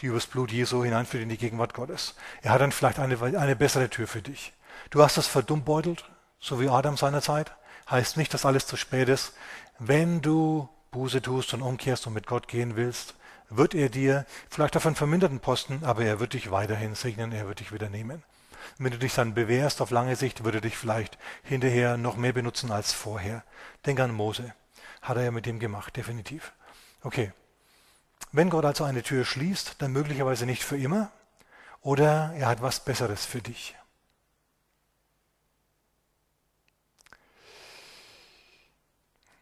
[0.00, 2.14] die übers Blut Jesu hineinführt in die Gegenwart Gottes.
[2.42, 4.52] Er hat dann vielleicht eine, eine bessere Tür für dich.
[4.90, 6.04] Du hast das verdummbeutelt,
[6.38, 7.52] so wie Adam seinerzeit.
[7.90, 9.34] Heißt nicht, dass alles zu spät ist.
[9.78, 13.14] Wenn du Buße tust und umkehrst und mit Gott gehen willst,
[13.50, 17.48] wird er dir vielleicht auf einen verminderten Posten, aber er wird dich weiterhin segnen, er
[17.48, 18.22] wird dich wieder nehmen.
[18.78, 22.72] Wenn du dich dann bewährst auf lange Sicht, würde dich vielleicht hinterher noch mehr benutzen
[22.72, 23.44] als vorher.
[23.86, 24.54] Denk an Mose.
[25.02, 26.52] Hat er ja mit dem gemacht, definitiv.
[27.02, 27.32] Okay.
[28.32, 31.10] Wenn Gott also eine Tür schließt, dann möglicherweise nicht für immer
[31.80, 33.74] oder er hat was Besseres für dich.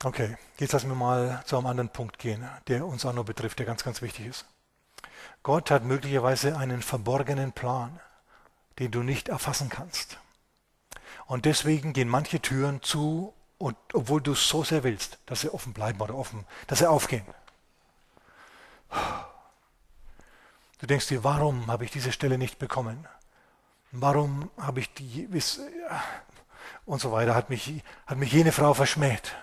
[0.05, 3.59] Okay, jetzt lassen wir mal zu einem anderen Punkt gehen, der uns auch noch betrifft,
[3.59, 4.47] der ganz, ganz wichtig ist.
[5.43, 7.99] Gott hat möglicherweise einen verborgenen Plan,
[8.79, 10.19] den du nicht erfassen kannst.
[11.27, 15.53] Und deswegen gehen manche Türen zu, und obwohl du es so sehr willst, dass sie
[15.53, 17.27] offen bleiben oder offen, dass sie aufgehen.
[20.79, 23.07] Du denkst dir, warum habe ich diese Stelle nicht bekommen?
[23.91, 25.29] Warum habe ich die
[26.89, 29.37] und so weiter, hat mich, hat mich jene Frau verschmäht.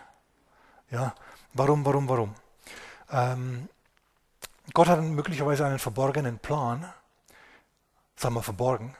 [0.89, 1.13] Ja,
[1.53, 2.35] warum, warum, warum?
[3.11, 3.69] Ähm,
[4.73, 6.91] Gott hat möglicherweise einen verborgenen Plan,
[8.15, 8.95] sagen wir verborgen,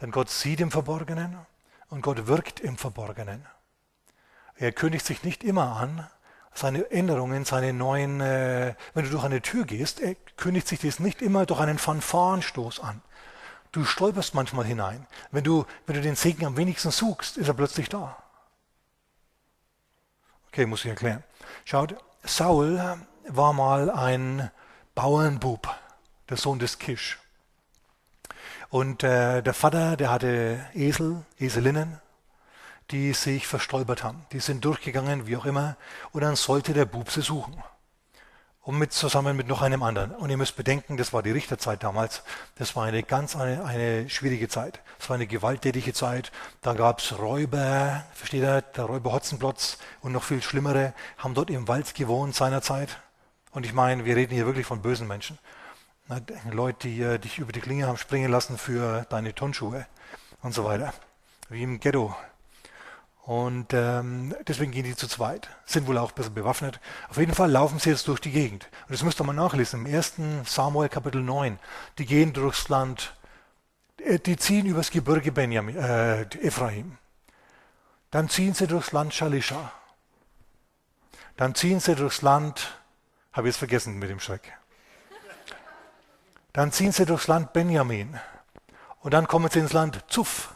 [0.00, 1.36] denn Gott sieht im Verborgenen
[1.88, 3.46] und Gott wirkt im Verborgenen.
[4.56, 6.08] Er kündigt sich nicht immer an,
[6.54, 10.98] seine Änderungen, seine neuen, äh, wenn du durch eine Tür gehst, er kündigt sich das
[10.98, 13.02] nicht immer durch einen Fanfarenstoß an.
[13.72, 15.06] Du stolperst manchmal hinein.
[15.30, 18.16] Wenn du, wenn du den Segen am wenigsten suchst, ist er plötzlich da.
[20.48, 21.22] Okay, muss ich erklären.
[21.66, 24.50] Schaut, Saul war mal ein
[24.94, 25.68] Bauernbub,
[26.30, 27.18] der Sohn des Kisch.
[28.68, 32.00] Und äh, der Vater, der hatte Esel, Eselinnen,
[32.90, 34.26] die sich verstolpert haben.
[34.32, 35.76] Die sind durchgegangen, wie auch immer,
[36.12, 37.62] und dann sollte der Bub sie suchen.
[38.62, 40.10] Und mit, zusammen mit noch einem anderen.
[40.10, 42.24] Und ihr müsst bedenken, das war die Richterzeit damals.
[42.56, 44.80] Das war eine ganz eine, eine schwierige Zeit.
[44.98, 46.32] Es war eine gewalttätige Zeit.
[46.62, 51.50] Da gab es Räuber, versteht ihr, der Räuber Hotzenplotz und noch viel schlimmere, haben dort
[51.50, 53.00] im Wald gewohnt seinerzeit.
[53.52, 55.38] Und ich meine, wir reden hier wirklich von bösen Menschen.
[56.50, 59.86] Leute, die äh, dich über die Klinge haben springen lassen für deine Tonschuhe
[60.42, 60.94] und so weiter.
[61.48, 62.14] Wie im Ghetto
[63.26, 66.78] und ähm, deswegen gehen die zu zweit, sind wohl auch bisschen bewaffnet.
[67.10, 68.68] Auf jeden Fall laufen sie jetzt durch die Gegend.
[68.86, 70.14] Und das müsst ihr mal nachlesen, im 1.
[70.44, 71.58] Samuel Kapitel 9.
[71.98, 73.16] Die gehen durchs Land,
[73.98, 76.98] äh, die ziehen übers Gebirge Benjamin, äh, Ephraim.
[78.12, 79.72] Dann ziehen sie durchs Land Shalisha.
[81.36, 82.78] Dann ziehen sie durchs Land,
[83.32, 84.56] habe ich jetzt vergessen mit dem Schreck.
[86.56, 88.18] Dann ziehen sie durchs Land Benjamin.
[89.00, 90.54] Und dann kommen sie ins Land Zuf.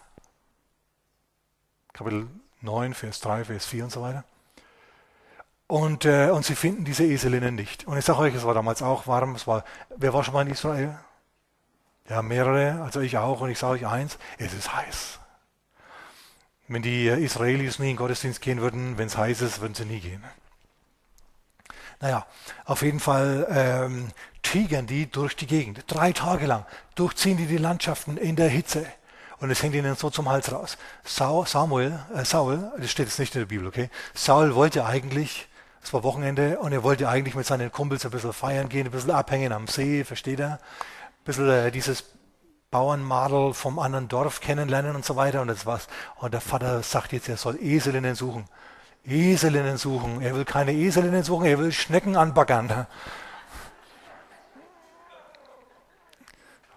[1.92, 2.26] Kapitel
[2.62, 4.24] 9, Vers 3, Vers 4 und so weiter.
[5.66, 7.86] Und, äh, und sie finden diese Eselinnen nicht.
[7.86, 9.34] Und ich sage euch, es war damals auch warm.
[9.34, 9.62] Es war,
[9.94, 10.98] wer war schon mal in Israel?
[12.08, 13.42] Ja, mehrere, also ich auch.
[13.42, 15.18] Und ich sage euch eins, es ist heiß.
[16.66, 19.84] Wenn die Israelis nie in den Gottesdienst gehen würden, wenn es heiß ist, würden sie
[19.84, 20.24] nie gehen.
[22.00, 22.26] Naja,
[22.64, 24.08] auf jeden Fall ähm,
[24.42, 25.84] tigern die durch die Gegend.
[25.86, 28.86] Drei Tage lang durchziehen die die Landschaften in der Hitze.
[29.38, 30.76] Und es hängt ihnen so zum Hals raus.
[31.02, 33.88] Saul, Samuel, äh, Saul, das steht jetzt nicht in der Bibel, okay?
[34.12, 35.48] Saul wollte eigentlich,
[35.82, 38.90] es war Wochenende, und er wollte eigentlich mit seinen Kumpels ein bisschen feiern gehen, ein
[38.90, 40.52] bisschen abhängen am See, versteht er?
[40.52, 42.04] Ein bisschen äh, dieses
[42.70, 45.40] Bauernmadel vom anderen Dorf kennenlernen und so weiter.
[45.40, 45.88] Und das war's.
[46.16, 48.44] Und der Vater sagt jetzt, er soll Eselinnen suchen.
[49.04, 50.20] Eselinnen suchen.
[50.20, 52.86] Er will keine Eselinnen suchen, er will Schnecken anbaggern.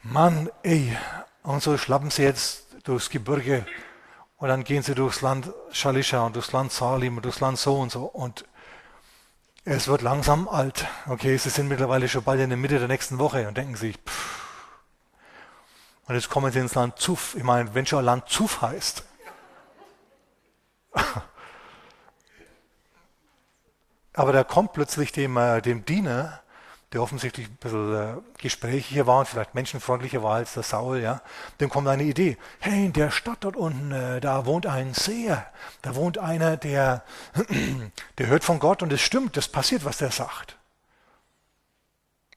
[0.05, 0.97] Mann, ey,
[1.43, 3.65] und so schlappen sie jetzt durchs Gebirge
[4.35, 7.79] und dann gehen sie durchs Land Shalisha und durchs Land Salim und durchs Land so
[7.79, 8.03] und so.
[8.03, 8.43] Und
[9.63, 10.85] es wird langsam alt.
[11.07, 13.95] Okay, sie sind mittlerweile schon bald in der Mitte der nächsten Woche und denken sich,
[13.97, 14.41] pff.
[16.05, 17.35] Und jetzt kommen sie ins Land Zuf.
[17.37, 19.05] Ich meine, wenn schon Land Zuf heißt.
[24.13, 26.43] Aber da kommt plötzlich dem, äh, dem Diener
[26.93, 31.21] der offensichtlich ein bisschen äh, gesprächiger war und vielleicht menschenfreundlicher war als der Saul, ja,
[31.59, 32.37] dem kommt eine Idee.
[32.59, 35.45] Hey, in der Stadt dort unten, äh, da wohnt ein Seher.
[35.81, 37.03] Da wohnt einer, der,
[38.19, 40.55] der hört von Gott und es stimmt, das passiert, was der sagt.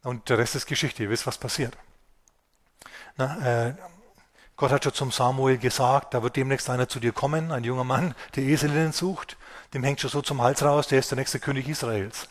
[0.02, 1.76] Und der Rest ist Geschichte, ihr wisst, was passiert.
[3.16, 3.74] Na, äh,
[4.56, 7.84] Gott hat schon zum Samuel gesagt, da wird demnächst einer zu dir kommen, ein junger
[7.84, 9.36] Mann, der Eselinnen sucht.
[9.74, 12.28] Dem hängt schon so zum Hals raus, der ist der nächste König Israels.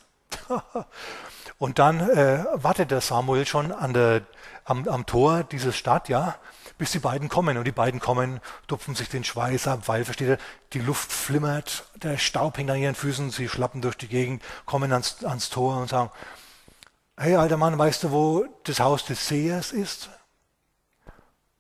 [1.58, 4.24] Und dann äh, wartet der Samuel schon an der,
[4.65, 6.36] am, am Tor dieser Stadt, ja,
[6.78, 7.58] bis die beiden kommen.
[7.58, 10.38] Und die beiden kommen, tupfen sich den Schweiß ab, weil, versteht ihr,
[10.74, 14.91] die Luft flimmert, der Staub hängt an ihren Füßen, sie schlappen durch die Gegend, kommen
[14.91, 16.12] ans, ans Tor und sagen,
[17.18, 20.10] hey alter Mann, weißt du, wo das Haus des Sehers ist?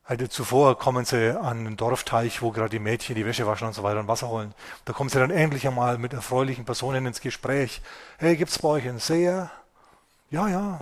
[0.07, 3.73] Also zuvor kommen sie an den Dorfteich, wo gerade die Mädchen die Wäsche waschen und
[3.73, 4.53] so weiter und Wasser holen.
[4.83, 7.81] Da kommen sie dann endlich einmal mit erfreulichen Personen ins Gespräch.
[8.19, 9.49] Hey, gibt's bei euch einen Seher?
[10.31, 10.79] Ja, ja,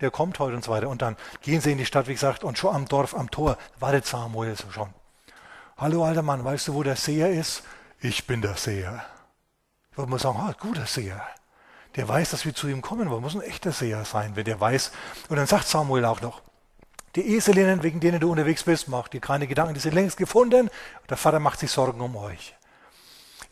[0.00, 0.88] der kommt heute und so weiter.
[0.88, 3.58] Und dann gehen sie in die Stadt, wie gesagt, und schon am Dorf, am Tor,
[3.80, 4.90] wartet Samuel so schon.
[5.76, 7.62] Hallo, alter Mann, weißt du, wo der Seher ist?
[8.00, 9.04] Ich bin der Seher.
[9.90, 11.22] Ich würde mal sagen, ah, guter Seher.
[11.96, 13.22] Der weiß, dass wir zu ihm kommen wollen.
[13.22, 14.92] Muss ein echter Seher sein, wenn der weiß.
[15.28, 16.42] Und dann sagt Samuel auch noch,
[17.16, 20.70] die Eselinnen, wegen denen du unterwegs bist, mach dir keine Gedanken, die sind längst gefunden.
[21.08, 22.54] Der Vater macht sich Sorgen um euch.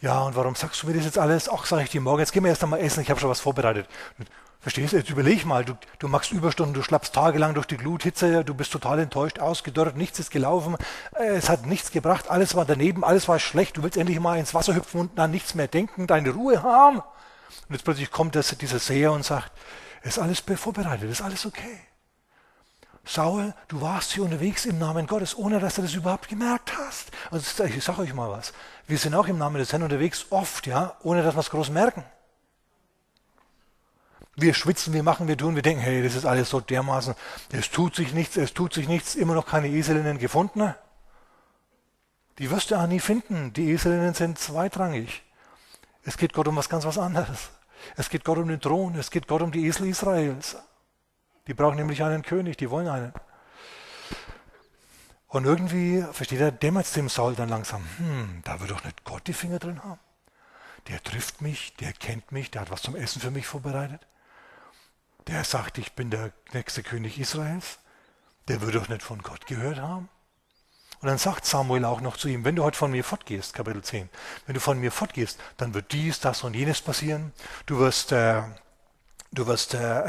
[0.02, 1.48] Ja, und warum sagst du mir das jetzt alles?
[1.48, 3.40] Ach, sage ich dir morgen, jetzt gehen wir erst einmal essen, ich habe schon was
[3.40, 3.88] vorbereitet.
[4.64, 4.96] Verstehst du?
[4.96, 8.72] Jetzt überleg mal, du, du machst Überstunden, du schlappst tagelang durch die Gluthitze, du bist
[8.72, 10.78] total enttäuscht, ausgedörrt, nichts ist gelaufen,
[11.18, 14.38] äh, es hat nichts gebracht, alles war daneben, alles war schlecht, du willst endlich mal
[14.38, 17.00] ins Wasser hüpfen und an nichts mehr denken, deine Ruhe haben.
[17.00, 19.52] Und jetzt plötzlich kommt das, dieser Seher und sagt,
[20.02, 21.80] ist alles vorbereitet, ist alles okay.
[23.04, 27.10] Saul, du warst hier unterwegs im Namen Gottes, ohne dass du das überhaupt gemerkt hast.
[27.30, 28.54] Also ich sage euch mal was.
[28.86, 31.68] Wir sind auch im Namen des Herrn unterwegs, oft, ja, ohne dass wir es groß
[31.68, 32.02] merken.
[34.36, 37.14] Wir schwitzen, wir machen, wir tun, wir denken, hey, das ist alles so dermaßen,
[37.52, 40.74] es tut sich nichts, es tut sich nichts, immer noch keine Eselinnen gefunden.
[42.38, 43.52] Die wirst du auch nie finden.
[43.52, 45.22] Die Eselinnen sind zweitrangig.
[46.02, 47.50] Es geht Gott um was ganz was anderes.
[47.96, 50.56] Es geht Gott um den Thron, es geht Gott um die Esel Israels.
[51.46, 53.12] Die brauchen nämlich einen König, die wollen einen.
[55.28, 59.04] Und irgendwie, versteht er, dämmert es dem Saul dann langsam, hm, da wird doch nicht
[59.04, 60.00] Gott die Finger drin haben.
[60.88, 64.06] Der trifft mich, der kennt mich, der hat was zum Essen für mich vorbereitet.
[65.26, 67.78] Der sagt, ich bin der nächste König Israels.
[68.48, 70.08] Der wird doch nicht von Gott gehört haben.
[71.00, 73.82] Und dann sagt Samuel auch noch zu ihm, wenn du heute von mir fortgehst, Kapitel
[73.82, 74.08] 10,
[74.46, 77.32] wenn du von mir fortgehst, dann wird dies, das und jenes passieren.
[77.66, 78.42] Du wirst, äh,
[79.32, 80.02] du wirst äh,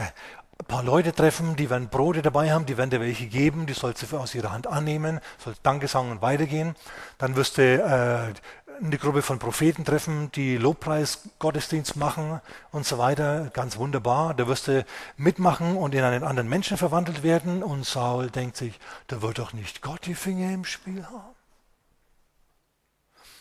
[0.57, 3.73] ein paar Leute treffen, die werden Brote dabei haben, die werden dir welche geben, die
[3.73, 6.75] sollst du aus ihrer Hand annehmen, sollst Danke sagen und weitergehen.
[7.17, 8.33] Dann wirst du äh,
[8.81, 13.49] eine Gruppe von Propheten treffen, die Lobpreis-Gottesdienst machen und so weiter.
[13.53, 14.33] Ganz wunderbar.
[14.33, 14.85] Da wirst du
[15.17, 17.63] mitmachen und in einen anderen Menschen verwandelt werden.
[17.63, 21.35] Und Saul denkt sich, da wird doch nicht Gott die Finger im Spiel haben.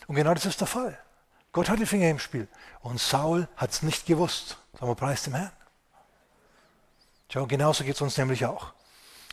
[0.07, 0.97] Und genau das ist der Fall.
[1.51, 2.47] Gott hat die Finger im Spiel.
[2.81, 4.57] Und Saul hat es nicht gewusst.
[4.73, 5.51] Sagen wir, preis dem Herrn.
[7.29, 8.73] Schau, genauso geht es uns nämlich auch.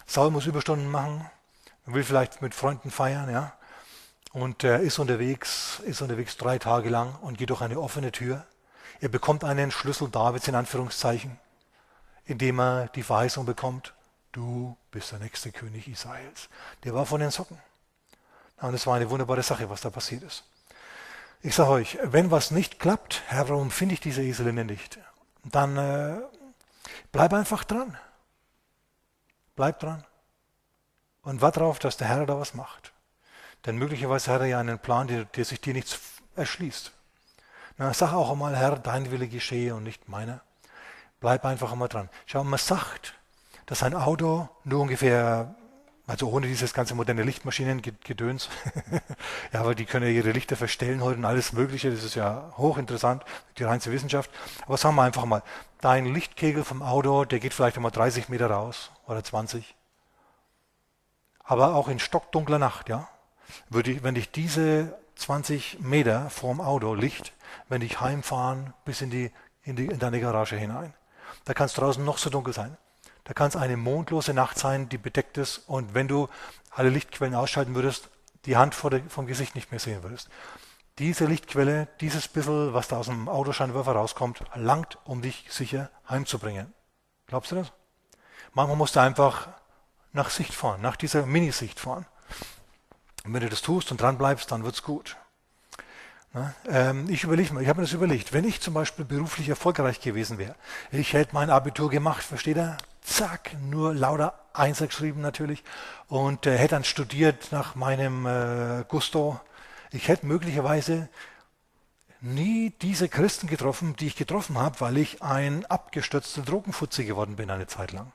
[0.07, 1.31] Saul muss Überstunden machen,
[1.87, 3.53] will vielleicht mit Freunden feiern, ja,
[4.33, 8.47] und er ist unterwegs, ist unterwegs drei Tage lang und geht durch eine offene Tür.
[9.01, 11.39] Er bekommt einen Schlüssel Davids in Anführungszeichen,
[12.25, 13.95] indem er die Verheißung bekommt,
[14.33, 16.49] du bist der nächste König Israels.
[16.85, 17.59] Der war von den Socken.
[18.61, 20.45] Und es war eine wunderbare Sache, was da passiert ist.
[21.41, 24.99] Ich sage euch, wenn was nicht klappt, Herr, warum finde ich diese Eselinnen nicht?
[25.45, 26.21] Dann äh,
[27.13, 27.97] Bleib einfach dran.
[29.55, 30.05] Bleib dran.
[31.23, 32.92] Und warte darauf, dass der Herr da was macht.
[33.67, 35.99] Denn möglicherweise hat er ja einen Plan, der, der sich dir nichts
[36.37, 36.93] erschließt.
[37.79, 40.43] Na, sag auch einmal, Herr, dein Wille geschehe und nicht meiner.
[41.21, 42.09] Bleib einfach einmal dran.
[42.27, 43.15] Schau, man sagt,
[43.67, 45.55] dass ein Auto nur ungefähr
[46.07, 48.49] also ohne dieses ganze moderne Lichtmaschinengedöns.
[49.53, 51.91] ja, aber die können ja ihre Lichter verstellen heute und alles Mögliche.
[51.91, 53.25] Das ist ja hochinteressant,
[53.59, 54.31] die reinste Wissenschaft.
[54.67, 55.43] Aber sagen wir einfach mal,
[55.81, 59.77] dein Lichtkegel vom Auto, der geht vielleicht einmal 30 Meter raus oder 20.
[61.45, 63.09] Aber auch in stockdunkler Nacht, ja,
[63.69, 67.33] würde ich, wenn ich diese 20 Meter vorm Auto Licht,
[67.69, 69.31] wenn ich heimfahren bis in die,
[69.63, 70.95] in die, in deine Garage hinein.
[71.45, 72.77] Da kann es draußen noch so dunkel sein.
[73.25, 76.29] Da kann es eine mondlose Nacht sein, die bedeckt ist und wenn du
[76.71, 78.11] alle Lichtquellen ausschalten würdest,
[78.47, 80.29] die Hand vor der, vom Gesicht nicht mehr sehen würdest.
[80.99, 86.73] Diese Lichtquelle, dieses bisschen, was da aus dem Autoscheinwerfer rauskommt, langt, um dich sicher heimzubringen.
[87.29, 87.73] Glaubst du das?
[88.53, 89.49] Manchmal musst du einfach
[90.13, 92.07] nach Sicht fahren, nach dieser Minisicht fahren.
[93.25, 95.17] Und wenn du das tust und dran bleibst, dann wird's gut.
[96.33, 99.49] Na, ähm, ich überlege mal, ich habe mir das überlegt, wenn ich zum Beispiel beruflich
[99.49, 100.55] erfolgreich gewesen wäre,
[100.91, 102.79] ich hätte mein Abitur gemacht, versteht er?
[103.03, 105.63] zack, nur lauter Einser geschrieben natürlich
[106.09, 109.41] und äh, hätte dann studiert nach meinem äh, Gusto.
[109.91, 111.09] Ich hätte möglicherweise
[112.21, 117.51] nie diese Christen getroffen, die ich getroffen habe, weil ich ein abgestürzter Drogenfutze geworden bin
[117.51, 118.13] eine Zeit lang,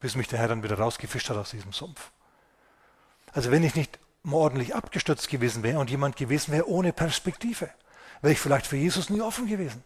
[0.00, 2.10] bis mich der Herr dann wieder rausgefischt hat aus diesem Sumpf.
[3.32, 7.70] Also wenn ich nicht mal ordentlich abgestürzt gewesen wäre und jemand gewesen wäre ohne Perspektive,
[8.20, 9.82] wäre ich vielleicht für Jesus nie offen gewesen.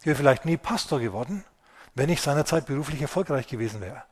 [0.00, 1.44] Ich wäre vielleicht nie Pastor geworden,
[1.94, 4.04] wenn ich seinerzeit beruflich erfolgreich gewesen wäre.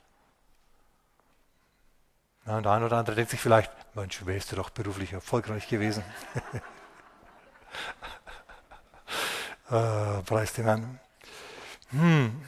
[2.47, 5.69] Ja, und der eine oder andere denkt sich vielleicht, Mensch, wärst du doch beruflich erfolgreich
[5.69, 6.05] gewesen.
[9.71, 11.01] äh, preis den Herrn.
[11.91, 12.43] Hm.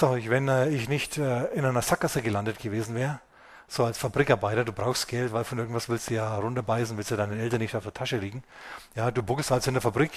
[0.00, 3.20] Ich sage euch, wenn äh, ich nicht äh, in einer Sackgasse gelandet gewesen wäre,
[3.68, 7.16] so als Fabrikarbeiter, du brauchst Geld, weil von irgendwas willst du ja runterbeißen, willst du
[7.16, 8.42] deinen Eltern nicht auf der Tasche liegen.
[8.94, 10.12] Ja, du buckelst also in der Fabrik,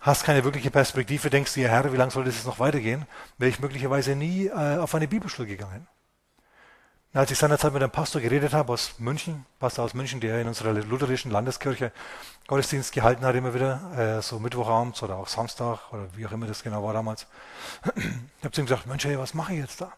[0.00, 3.06] hast keine wirkliche Perspektive, denkst dir, Herr, wie lange soll das jetzt noch weitergehen,
[3.38, 5.86] wäre ich möglicherweise nie äh, auf eine Bibelschule gegangen.
[7.14, 10.48] Als ich seinerzeit mit einem Pastor geredet habe aus München, Pastor aus München, der in
[10.48, 11.92] unserer lutherischen Landeskirche
[12.48, 16.48] Gottesdienst gehalten hat, immer wieder, äh, so Mittwochabends oder auch Samstag oder wie auch immer
[16.48, 17.28] das genau war damals.
[17.94, 19.92] Ich habe zu ihm gesagt, Mensch, hey, was mache ich jetzt da?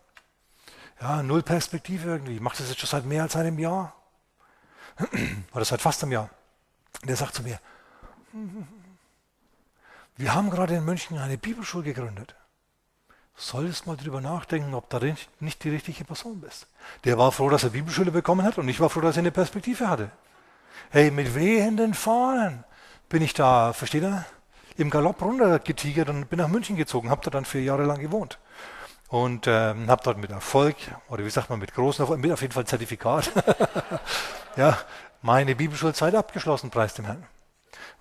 [1.01, 2.35] Ja, null Perspektive irgendwie.
[2.35, 3.95] Ich mache das jetzt schon seit mehr als einem Jahr.
[5.55, 6.29] Oder seit fast einem Jahr.
[7.01, 7.59] Und der sagt zu mir,
[10.17, 12.37] wir haben gerade in München eine Bibelschule gegründet.
[13.39, 14.99] Solltest mal drüber nachdenken, ob da
[15.41, 16.67] nicht die richtige Person bist.
[17.05, 19.31] Der war froh, dass er Bibelschule bekommen hat und ich war froh, dass er eine
[19.31, 20.11] Perspektive hatte.
[20.91, 22.65] Hey, mit wehenden Fahnen
[23.11, 24.25] bin ich da, versteht ihr,
[24.79, 28.39] im Galopp runtergetigert und bin nach München gezogen, habe da dann vier Jahre lang gewohnt.
[29.09, 30.77] Und ähm, habe dort mit Erfolg,
[31.09, 33.31] oder wie sagt man, mit großen Erfolg, mit auf jeden Fall Zertifikat,
[34.57, 34.79] ja,
[35.23, 37.25] meine Bibelschulzeit abgeschlossen, preis dem Herrn.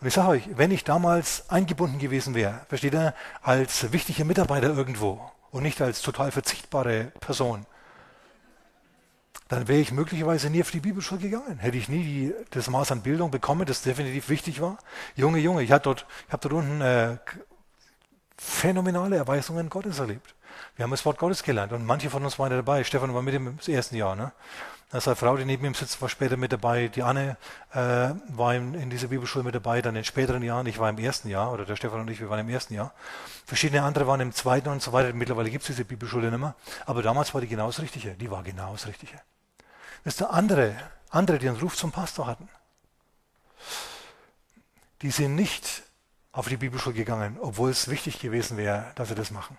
[0.01, 4.67] Und ich sage euch, wenn ich damals eingebunden gewesen wäre, versteht ihr, als wichtiger Mitarbeiter
[4.67, 7.65] irgendwo und nicht als total verzichtbare Person,
[9.47, 11.59] dann wäre ich möglicherweise nie auf die Bibelschule gegangen.
[11.59, 14.77] Hätte ich nie die, das Maß an Bildung bekommen, das definitiv wichtig war.
[15.15, 17.17] Junge, Junge, ich habe dort, hab dort unten äh,
[18.37, 20.33] phänomenale Erweisungen Gottes erlebt.
[20.75, 22.83] Wir haben das Wort Gottes gelernt und manche von uns waren dabei.
[22.83, 24.15] Stefan war mit im ersten Jahr.
[24.15, 24.31] Ne?
[24.91, 26.87] Seine Frau, die neben ihm sitzt, war später mit dabei.
[26.87, 27.37] Die Anne
[27.73, 30.67] äh, war in, in, dieser Bibelschule mit dabei, dann in späteren Jahren.
[30.67, 32.93] Ich war im ersten Jahr, oder der Stefan und ich, wir waren im ersten Jahr.
[33.45, 35.11] Verschiedene andere waren im zweiten und so weiter.
[35.13, 36.55] Mittlerweile gibt es diese Bibelschule nicht mehr.
[36.85, 38.11] Aber damals war die genau das Richtige.
[38.11, 39.19] Die war genau das Richtige.
[40.03, 40.75] Ist der andere,
[41.09, 42.47] andere, die einen Ruf zum Pastor hatten.
[45.01, 45.83] Die sind nicht
[46.31, 49.57] auf die Bibelschule gegangen, obwohl es wichtig gewesen wäre, dass sie das machen.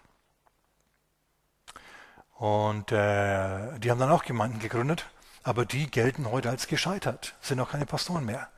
[2.38, 5.06] Und äh, die haben dann auch Gemeinden gegründet,
[5.42, 8.48] aber die gelten heute als gescheitert, sind auch keine Pastoren mehr.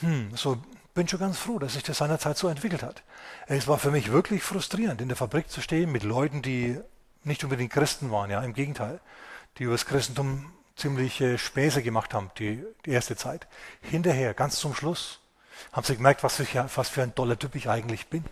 [0.00, 0.58] Hm, so
[0.94, 3.02] bin schon ganz froh, dass sich das seinerzeit so entwickelt hat.
[3.46, 6.80] Es war für mich wirklich frustrierend, in der Fabrik zu stehen mit Leuten, die
[7.24, 9.00] nicht unbedingt Christen waren, ja, im Gegenteil,
[9.58, 13.46] die über das Christentum ziemlich äh, Späße gemacht haben, die, die erste Zeit.
[13.82, 15.20] Hinterher, ganz zum Schluss,
[15.72, 18.24] haben sie gemerkt, was, ich, was für ein toller Typ ich eigentlich bin.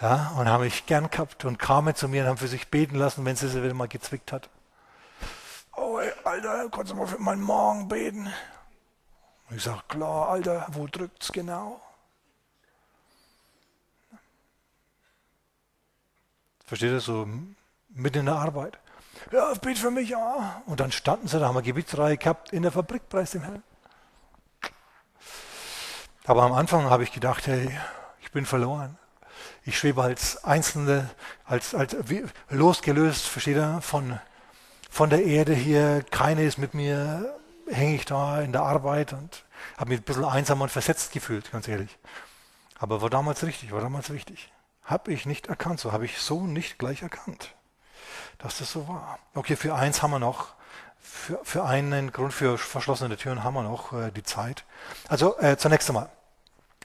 [0.00, 2.94] Ja, und haben mich gern gehabt und kamen zu mir und haben für sich beten
[2.94, 4.48] lassen, wenn sie sie wieder mal gezwickt hat.
[5.74, 8.32] Oh, ey, Alter, kannst du mal für meinen Morgen beten?
[9.50, 11.80] Und ich sage, klar, Alter, wo drückt's genau?
[16.64, 17.26] Versteht ihr, so
[17.88, 18.78] mitten in der Arbeit.
[19.32, 20.62] Ja, bete für mich, ja.
[20.66, 23.62] Und dann standen sie, da haben wir Gebetsreihe gehabt in der Fabrik, preis dem Herrn.
[26.24, 27.76] Aber am Anfang habe ich gedacht, hey,
[28.20, 28.96] ich bin verloren.
[29.64, 31.10] Ich schwebe als Einzelne,
[31.44, 31.96] als, als
[32.50, 34.18] losgelöst, versteht ihr, von,
[34.90, 36.04] von der Erde hier.
[36.10, 37.38] Keine ist mit mir,
[37.70, 39.44] hänge ich da in der Arbeit und
[39.76, 41.98] habe mich ein bisschen einsam und versetzt gefühlt, ganz ehrlich.
[42.78, 44.52] Aber war damals richtig, war damals wichtig.
[44.84, 47.54] Habe ich nicht erkannt, so habe ich so nicht gleich erkannt,
[48.38, 49.18] dass das so war.
[49.34, 50.54] Okay, für eins haben wir noch,
[51.00, 54.64] für, für einen Grund für verschlossene Türen haben wir noch äh, die Zeit.
[55.08, 56.08] Also äh, zunächst einmal,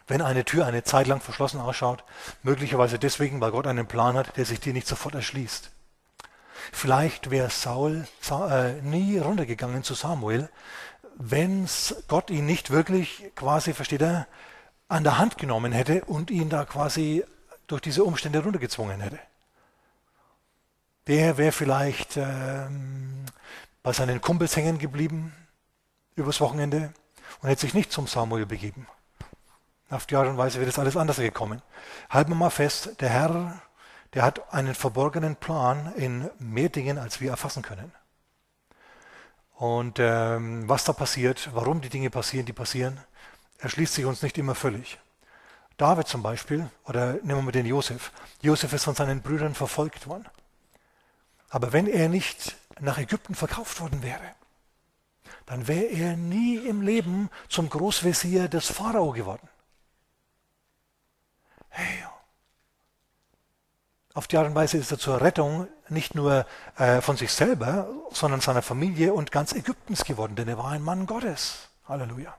[0.08, 2.04] wenn eine Tür eine Zeit lang verschlossen ausschaut,
[2.41, 5.72] möglicherweise deswegen, weil Gott einen Plan hat, der sich dir nicht sofort erschließt.
[6.72, 10.49] Vielleicht wäre Saul äh, nie runtergegangen zu Samuel,
[11.16, 11.68] wenn
[12.08, 14.28] Gott ihn nicht wirklich quasi, versteht er,
[14.88, 17.24] an der Hand genommen hätte und ihn da quasi
[17.68, 19.20] durch diese Umstände runtergezwungen hätte.
[21.08, 23.26] Der wäre vielleicht ähm,
[23.82, 25.34] bei seinen Kumpels hängen geblieben
[26.16, 26.93] übers Wochenende
[27.41, 28.88] und hätte sich nicht zum Samuel begeben.
[29.94, 31.62] Auf die Art und Weise wäre das alles anders gekommen.
[32.10, 33.62] Halten wir mal fest, der Herr,
[34.16, 37.91] der hat einen verborgenen Plan in mehr Dingen, als wir erfassen können.
[39.56, 43.00] Und ähm, was da passiert, warum die Dinge passieren, die passieren,
[43.60, 44.98] erschließt sich uns nicht immer völlig.
[45.78, 48.12] David zum Beispiel, oder nehmen wir mal den Josef.
[48.41, 50.26] Josef ist von seinen Brüdern verfolgt worden.
[51.50, 54.34] Aber wenn er nicht nach Ägypten verkauft worden wäre,
[55.46, 59.48] dann wäre er nie im Leben zum Großvezier des Pharao geworden.
[61.76, 62.05] Hey,
[64.13, 66.45] auf die Art und Weise ist er zur Rettung nicht nur
[66.78, 70.84] äh, von sich selber, sondern seiner Familie und ganz Ägyptens geworden, denn er war ein
[70.84, 71.69] Mann Gottes.
[71.88, 72.38] Halleluja.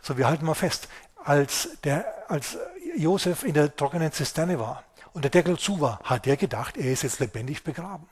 [0.00, 0.88] So, wir halten mal fest,
[1.22, 2.56] als, der, als
[2.96, 4.82] Josef in der trockenen Zisterne war
[5.12, 8.08] und der Deckel zu war, hat er gedacht, er ist jetzt lebendig begraben.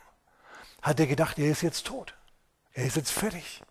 [0.83, 2.13] Hat er gedacht, er ist jetzt tot.
[2.75, 3.63] Er ist jetzt fertig.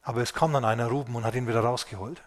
[0.00, 2.22] Aber es kam dann einer Ruben und hat ihn wieder rausgeholt.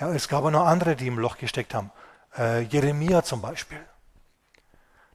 [0.00, 1.90] Ja, es gab auch noch andere, die im Loch gesteckt haben.
[2.36, 3.84] Äh, Jeremia zum Beispiel.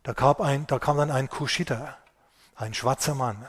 [0.04, 1.98] Da kam, ein, da kam dann ein Kuschiter,
[2.56, 3.46] ein schwarzer Mann,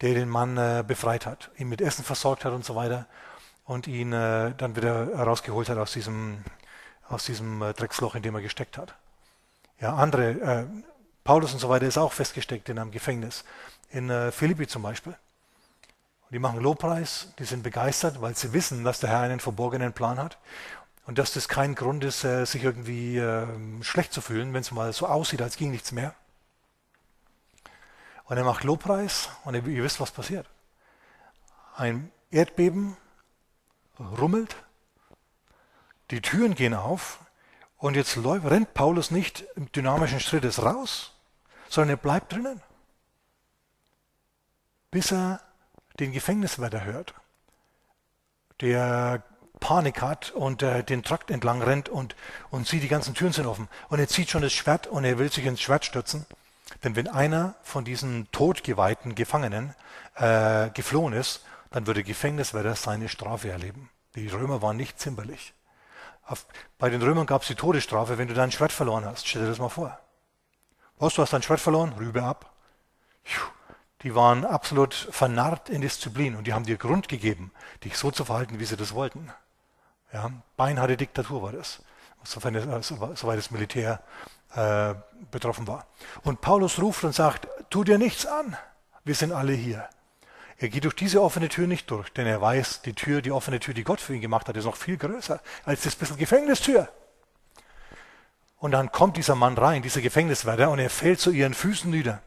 [0.00, 3.06] der den Mann äh, befreit hat, ihn mit Essen versorgt hat und so weiter
[3.64, 6.42] und ihn äh, dann wieder herausgeholt hat aus diesem,
[7.08, 8.94] aus diesem äh, Drecksloch, in dem er gesteckt hat.
[9.78, 10.66] Ja, andere, äh,
[11.24, 13.44] Paulus und so weiter ist auch festgesteckt in einem Gefängnis,
[13.90, 15.14] in äh, Philippi zum Beispiel.
[16.34, 20.18] Die machen Lobpreis, die sind begeistert, weil sie wissen, dass der Herr einen verborgenen Plan
[20.18, 20.36] hat
[21.06, 23.46] und dass das kein Grund ist, äh, sich irgendwie äh,
[23.82, 26.12] schlecht zu fühlen, wenn es mal so aussieht, als ging nichts mehr.
[28.24, 30.50] Und er macht Lobpreis und ihr, ihr wisst, was passiert.
[31.76, 32.96] Ein Erdbeben
[34.00, 34.56] rummelt,
[36.10, 37.20] die Türen gehen auf
[37.76, 41.12] und jetzt rennt Paulus nicht im dynamischen Schrittes raus,
[41.68, 42.60] sondern er bleibt drinnen,
[44.90, 45.40] bis er
[46.00, 47.14] den Gefängniswärter hört,
[48.60, 49.22] der
[49.60, 52.16] Panik hat und äh, den Trakt entlang rennt und,
[52.50, 53.68] und sieht, die ganzen Türen sind offen.
[53.88, 56.26] Und er zieht schon das Schwert und er will sich ins Schwert stürzen.
[56.82, 59.74] Denn wenn einer von diesen totgeweihten Gefangenen
[60.16, 63.90] äh, geflohen ist, dann würde Gefängniswärter seine Strafe erleben.
[64.16, 65.54] Die Römer waren nicht zimperlich.
[66.26, 66.46] Auf,
[66.78, 69.26] bei den Römern gab es die Todesstrafe, wenn du dein Schwert verloren hast.
[69.26, 69.98] Stell dir das mal vor.
[70.98, 71.92] Was, du hast dein Schwert verloren?
[71.98, 72.52] Rübe ab.
[74.04, 77.50] Die waren absolut vernarrt in Disziplin und die haben dir Grund gegeben,
[77.82, 79.32] dich so zu verhalten, wie sie das wollten.
[80.12, 81.82] Ja, beinharte Diktatur war das,
[82.22, 84.02] soweit das Militär
[84.54, 84.94] äh,
[85.30, 85.86] betroffen war.
[86.22, 88.56] Und Paulus ruft und sagt, tu dir nichts an,
[89.04, 89.88] wir sind alle hier.
[90.58, 93.58] Er geht durch diese offene Tür nicht durch, denn er weiß, die Tür, die offene
[93.58, 96.88] Tür, die Gott für ihn gemacht hat, ist noch viel größer als das bisschen Gefängnistür.
[98.58, 102.22] Und dann kommt dieser Mann rein, dieser Gefängniswärter, und er fällt zu ihren Füßen nieder.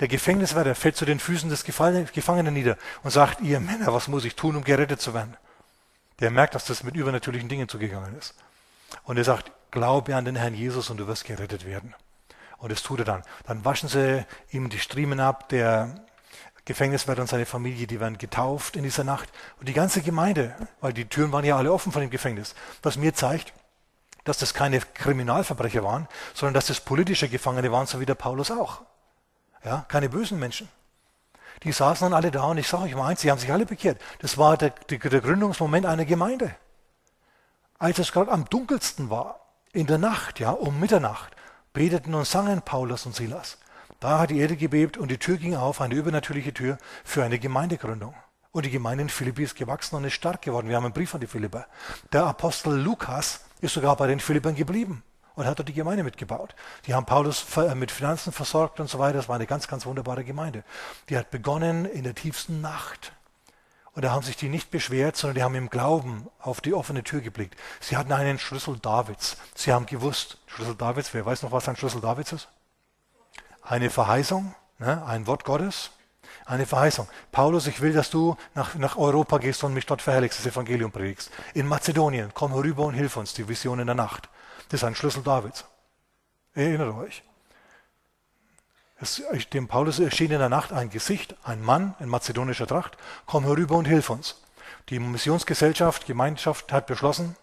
[0.00, 4.24] Der Gefängniswärter fällt zu den Füßen des Gefangenen nieder und sagt, ihr Männer, was muss
[4.24, 5.36] ich tun, um gerettet zu werden?
[6.20, 8.34] der merkt, dass das mit übernatürlichen Dingen zugegangen ist.
[9.04, 11.94] Und er sagt, glaube an den Herrn Jesus und du wirst gerettet werden.
[12.58, 13.22] Und das tut er dann.
[13.46, 16.06] Dann waschen sie ihm die Striemen ab, der
[16.64, 19.28] Gefängniswärter und seine Familie, die werden getauft in dieser Nacht.
[19.60, 22.96] Und die ganze Gemeinde, weil die Türen waren ja alle offen von dem Gefängnis, was
[22.96, 23.52] mir zeigt,
[24.24, 28.50] dass das keine Kriminalverbrecher waren, sondern dass das politische Gefangene waren, so wie der Paulus
[28.50, 28.82] auch.
[29.64, 30.68] Ja, keine bösen Menschen.
[31.62, 33.66] Die saßen dann alle da und ich sage euch mal eins, sie haben sich alle
[33.66, 34.00] bekehrt.
[34.20, 36.54] Das war der, der, der Gründungsmoment einer Gemeinde.
[37.78, 39.40] Als es gerade am dunkelsten war,
[39.72, 41.34] in der Nacht, ja, um Mitternacht,
[41.72, 43.58] beteten und sangen Paulus und Silas.
[44.00, 47.38] Da hat die Erde gebebt und die Tür ging auf, eine übernatürliche Tür für eine
[47.38, 48.14] Gemeindegründung.
[48.52, 50.68] Und die Gemeinde in Philippi ist gewachsen und ist stark geworden.
[50.68, 51.66] Wir haben einen Brief an die Philipper.
[52.12, 55.02] Der Apostel Lukas ist sogar bei den Philippern geblieben
[55.38, 56.56] und hat dort die Gemeinde mitgebaut.
[56.86, 59.18] Die haben Paulus äh, mit Finanzen versorgt und so weiter.
[59.18, 60.64] Das war eine ganz, ganz wunderbare Gemeinde.
[61.08, 63.12] Die hat begonnen in der tiefsten Nacht.
[63.92, 67.04] Und da haben sich die nicht beschwert, sondern die haben im Glauben auf die offene
[67.04, 67.54] Tür geblickt.
[67.78, 69.36] Sie hatten einen Schlüssel Davids.
[69.54, 72.48] Sie haben gewusst, Schlüssel Davids, wer weiß noch, was ein Schlüssel Davids ist?
[73.62, 75.06] Eine Verheißung, ne?
[75.06, 75.90] ein Wort Gottes,
[76.46, 77.06] eine Verheißung.
[77.30, 80.90] Paulus, ich will, dass du nach, nach Europa gehst und mich dort verherrlichst, das Evangelium
[80.90, 81.30] predigst.
[81.54, 84.28] In Mazedonien, komm herüber und hilf uns, die Vision in der Nacht.
[84.68, 85.64] Das ist ein Schlüssel Davids.
[86.54, 87.22] Erinnert euch.
[89.00, 92.96] Es, dem Paulus erschien in der Nacht ein Gesicht, ein Mann in mazedonischer Tracht.
[93.26, 94.42] Komm herüber und hilf uns.
[94.88, 97.36] Die Missionsgesellschaft, Gemeinschaft hat beschlossen,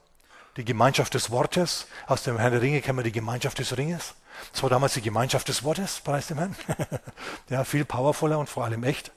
[0.58, 4.16] die Gemeinschaft des Wortes, aus dem Herrn der Ringe kennen wir die Gemeinschaft des Ringes.
[4.52, 6.56] Das war damals die Gemeinschaft des Wortes, preis dem Herrn.
[7.50, 9.12] ja, viel powervoller und vor allem echt.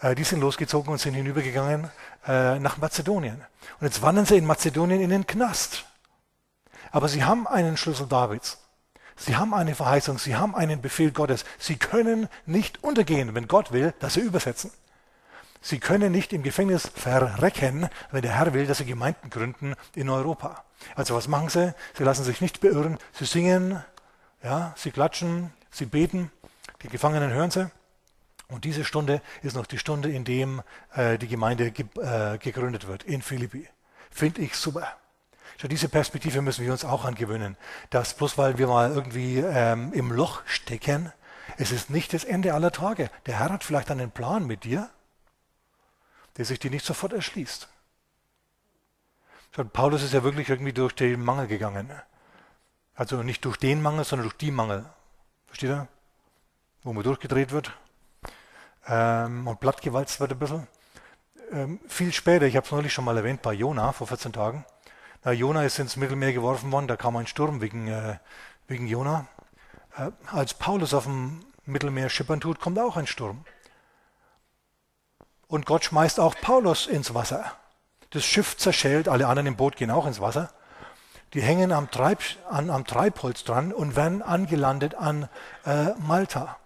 [0.00, 1.90] Äh, die sind losgezogen und sind hinübergegangen
[2.26, 3.42] äh, nach Mazedonien.
[3.80, 5.84] Und jetzt wandern sie in Mazedonien in den Knast.
[6.94, 8.56] Aber sie haben einen Schlüssel Davids.
[9.16, 11.44] Sie haben eine Verheißung, sie haben einen Befehl Gottes.
[11.58, 14.70] Sie können nicht untergehen, wenn Gott will, dass sie übersetzen.
[15.60, 20.08] Sie können nicht im Gefängnis verrecken, wenn der Herr will, dass sie Gemeinden gründen in
[20.08, 20.62] Europa.
[20.94, 21.74] Also was machen sie?
[21.94, 22.98] Sie lassen sich nicht beirren.
[23.12, 23.82] Sie singen,
[24.44, 26.30] ja, sie klatschen, sie beten.
[26.84, 27.68] Die Gefangenen hören sie.
[28.46, 30.62] Und diese Stunde ist noch die Stunde, in dem
[30.94, 33.68] äh, die Gemeinde ge äh, gegründet wird in Philippi.
[34.12, 34.86] Finde ich super.
[35.56, 37.56] Schon diese Perspektive müssen wir uns auch angewöhnen,
[37.90, 41.12] dass bloß weil wir mal irgendwie ähm, im Loch stecken,
[41.56, 43.10] es ist nicht das Ende aller Tage.
[43.26, 44.90] Der Herr hat vielleicht einen Plan mit dir,
[46.36, 47.68] der sich dir nicht sofort erschließt.
[49.54, 51.92] Schon Paulus ist ja wirklich irgendwie durch den Mangel gegangen.
[52.96, 54.84] Also nicht durch den Mangel, sondern durch die Mangel.
[55.46, 55.88] Versteht ihr?
[56.84, 57.72] wo man durchgedreht wird
[58.86, 60.66] ähm, und plattgewalzt wird ein bisschen.
[61.50, 64.64] Ähm, viel später, ich habe es neulich schon mal erwähnt, bei Jona vor 14 Tagen.
[65.24, 68.18] Na, Jona ist ins Mittelmeer geworfen worden, da kam ein Sturm wegen, äh,
[68.68, 69.26] wegen Jona.
[69.96, 73.42] Äh, als Paulus auf dem Mittelmeer schippern tut, kommt auch ein Sturm.
[75.46, 77.52] Und Gott schmeißt auch Paulus ins Wasser.
[78.10, 80.50] Das Schiff zerschellt, alle anderen im Boot gehen auch ins Wasser.
[81.32, 82.20] Die hängen am, Treib,
[82.50, 85.30] an, am Treibholz dran und werden angelandet an
[85.64, 86.58] äh, Malta.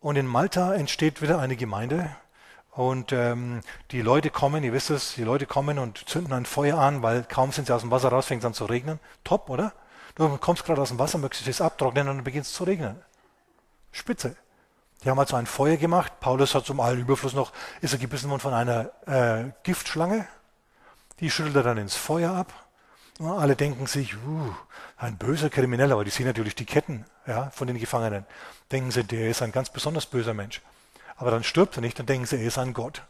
[0.00, 2.16] Und in Malta entsteht wieder eine Gemeinde.
[2.76, 3.60] Und ähm,
[3.92, 7.22] die Leute kommen, ihr wisst es, die Leute kommen und zünden ein Feuer an, weil
[7.22, 8.98] kaum sind sie aus dem Wasser raus, fängt es an zu regnen.
[9.22, 9.72] Top, oder?
[10.16, 13.00] Du kommst gerade aus dem Wasser, möchtest es abtrocknen und dann beginnt es zu regnen.
[13.92, 14.36] Spitze.
[15.02, 16.18] Die haben also ein Feuer gemacht.
[16.18, 20.26] Paulus hat zum allen Überfluss noch, ist er gebissen worden von einer äh, Giftschlange.
[21.20, 22.52] Die schüttelt er dann ins Feuer ab.
[23.20, 24.52] Ja, alle denken sich, uh,
[24.96, 28.26] ein böser Krimineller, aber die sehen natürlich die Ketten ja, von den Gefangenen.
[28.72, 30.60] Denken sie, der ist ein ganz besonders böser Mensch.
[31.16, 33.02] Aber dann stirbt er nicht, dann denken sie, er ist ein Gott.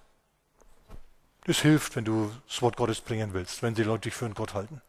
[1.46, 4.34] Das hilft, wenn du das Wort Gottes bringen willst, wenn die Leute dich für einen
[4.34, 4.80] Gott halten.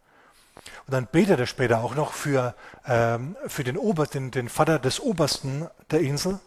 [0.87, 2.55] Und dann betet er später auch noch für,
[2.85, 6.39] ähm, für den, Ober, den, den Vater des Obersten der Insel.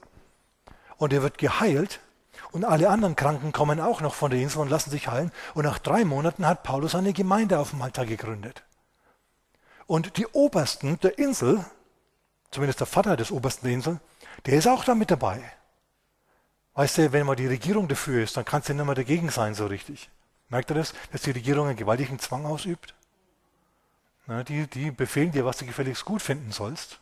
[0.97, 2.01] Und er wird geheilt.
[2.53, 5.33] Und alle anderen Kranken kommen auch noch von der Insel und lassen sich heilen.
[5.55, 8.63] Und nach drei Monaten hat Paulus eine Gemeinde auf Malta gegründet.
[9.87, 11.65] Und die Obersten der Insel,
[12.51, 14.01] zumindest der Vater des Obersten der Insel,
[14.47, 15.43] der ist auch da mit dabei.
[16.79, 19.53] Weißt du, wenn mal die Regierung dafür ist, dann kannst du nicht mehr dagegen sein
[19.53, 20.11] so richtig.
[20.49, 22.95] Merkt ihr das, dass die Regierung einen gewaltigen Zwang ausübt?
[24.29, 27.01] Na, die, die befehlen dir, was du gefälligst gut finden sollst.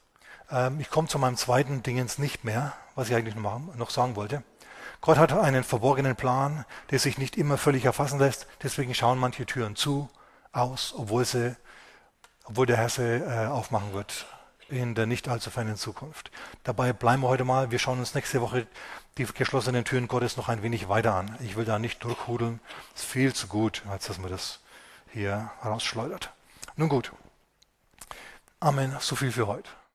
[0.50, 4.16] Ähm, ich komme zu meinem zweiten Dingens nicht mehr, was ich eigentlich noch, noch sagen
[4.16, 4.42] wollte.
[5.02, 8.46] Gott hat einen verborgenen Plan, der sich nicht immer völlig erfassen lässt.
[8.62, 10.08] Deswegen schauen manche Türen zu,
[10.52, 11.54] aus, obwohl, sie,
[12.44, 14.24] obwohl der Herr sie äh, aufmachen wird
[14.68, 16.30] in der nicht allzu fernen Zukunft.
[16.64, 17.70] Dabei bleiben wir heute mal.
[17.70, 18.66] Wir schauen uns nächste Woche
[19.18, 21.36] die geschlossenen Türen Gottes noch ein wenig weiter an.
[21.40, 22.60] Ich will da nicht durchhudeln.
[22.94, 24.60] Es ist viel zu gut, als dass man das
[25.12, 26.32] hier rausschleudert.
[26.76, 27.12] Nun gut.
[28.60, 28.94] Amen.
[29.00, 29.70] So viel für heute.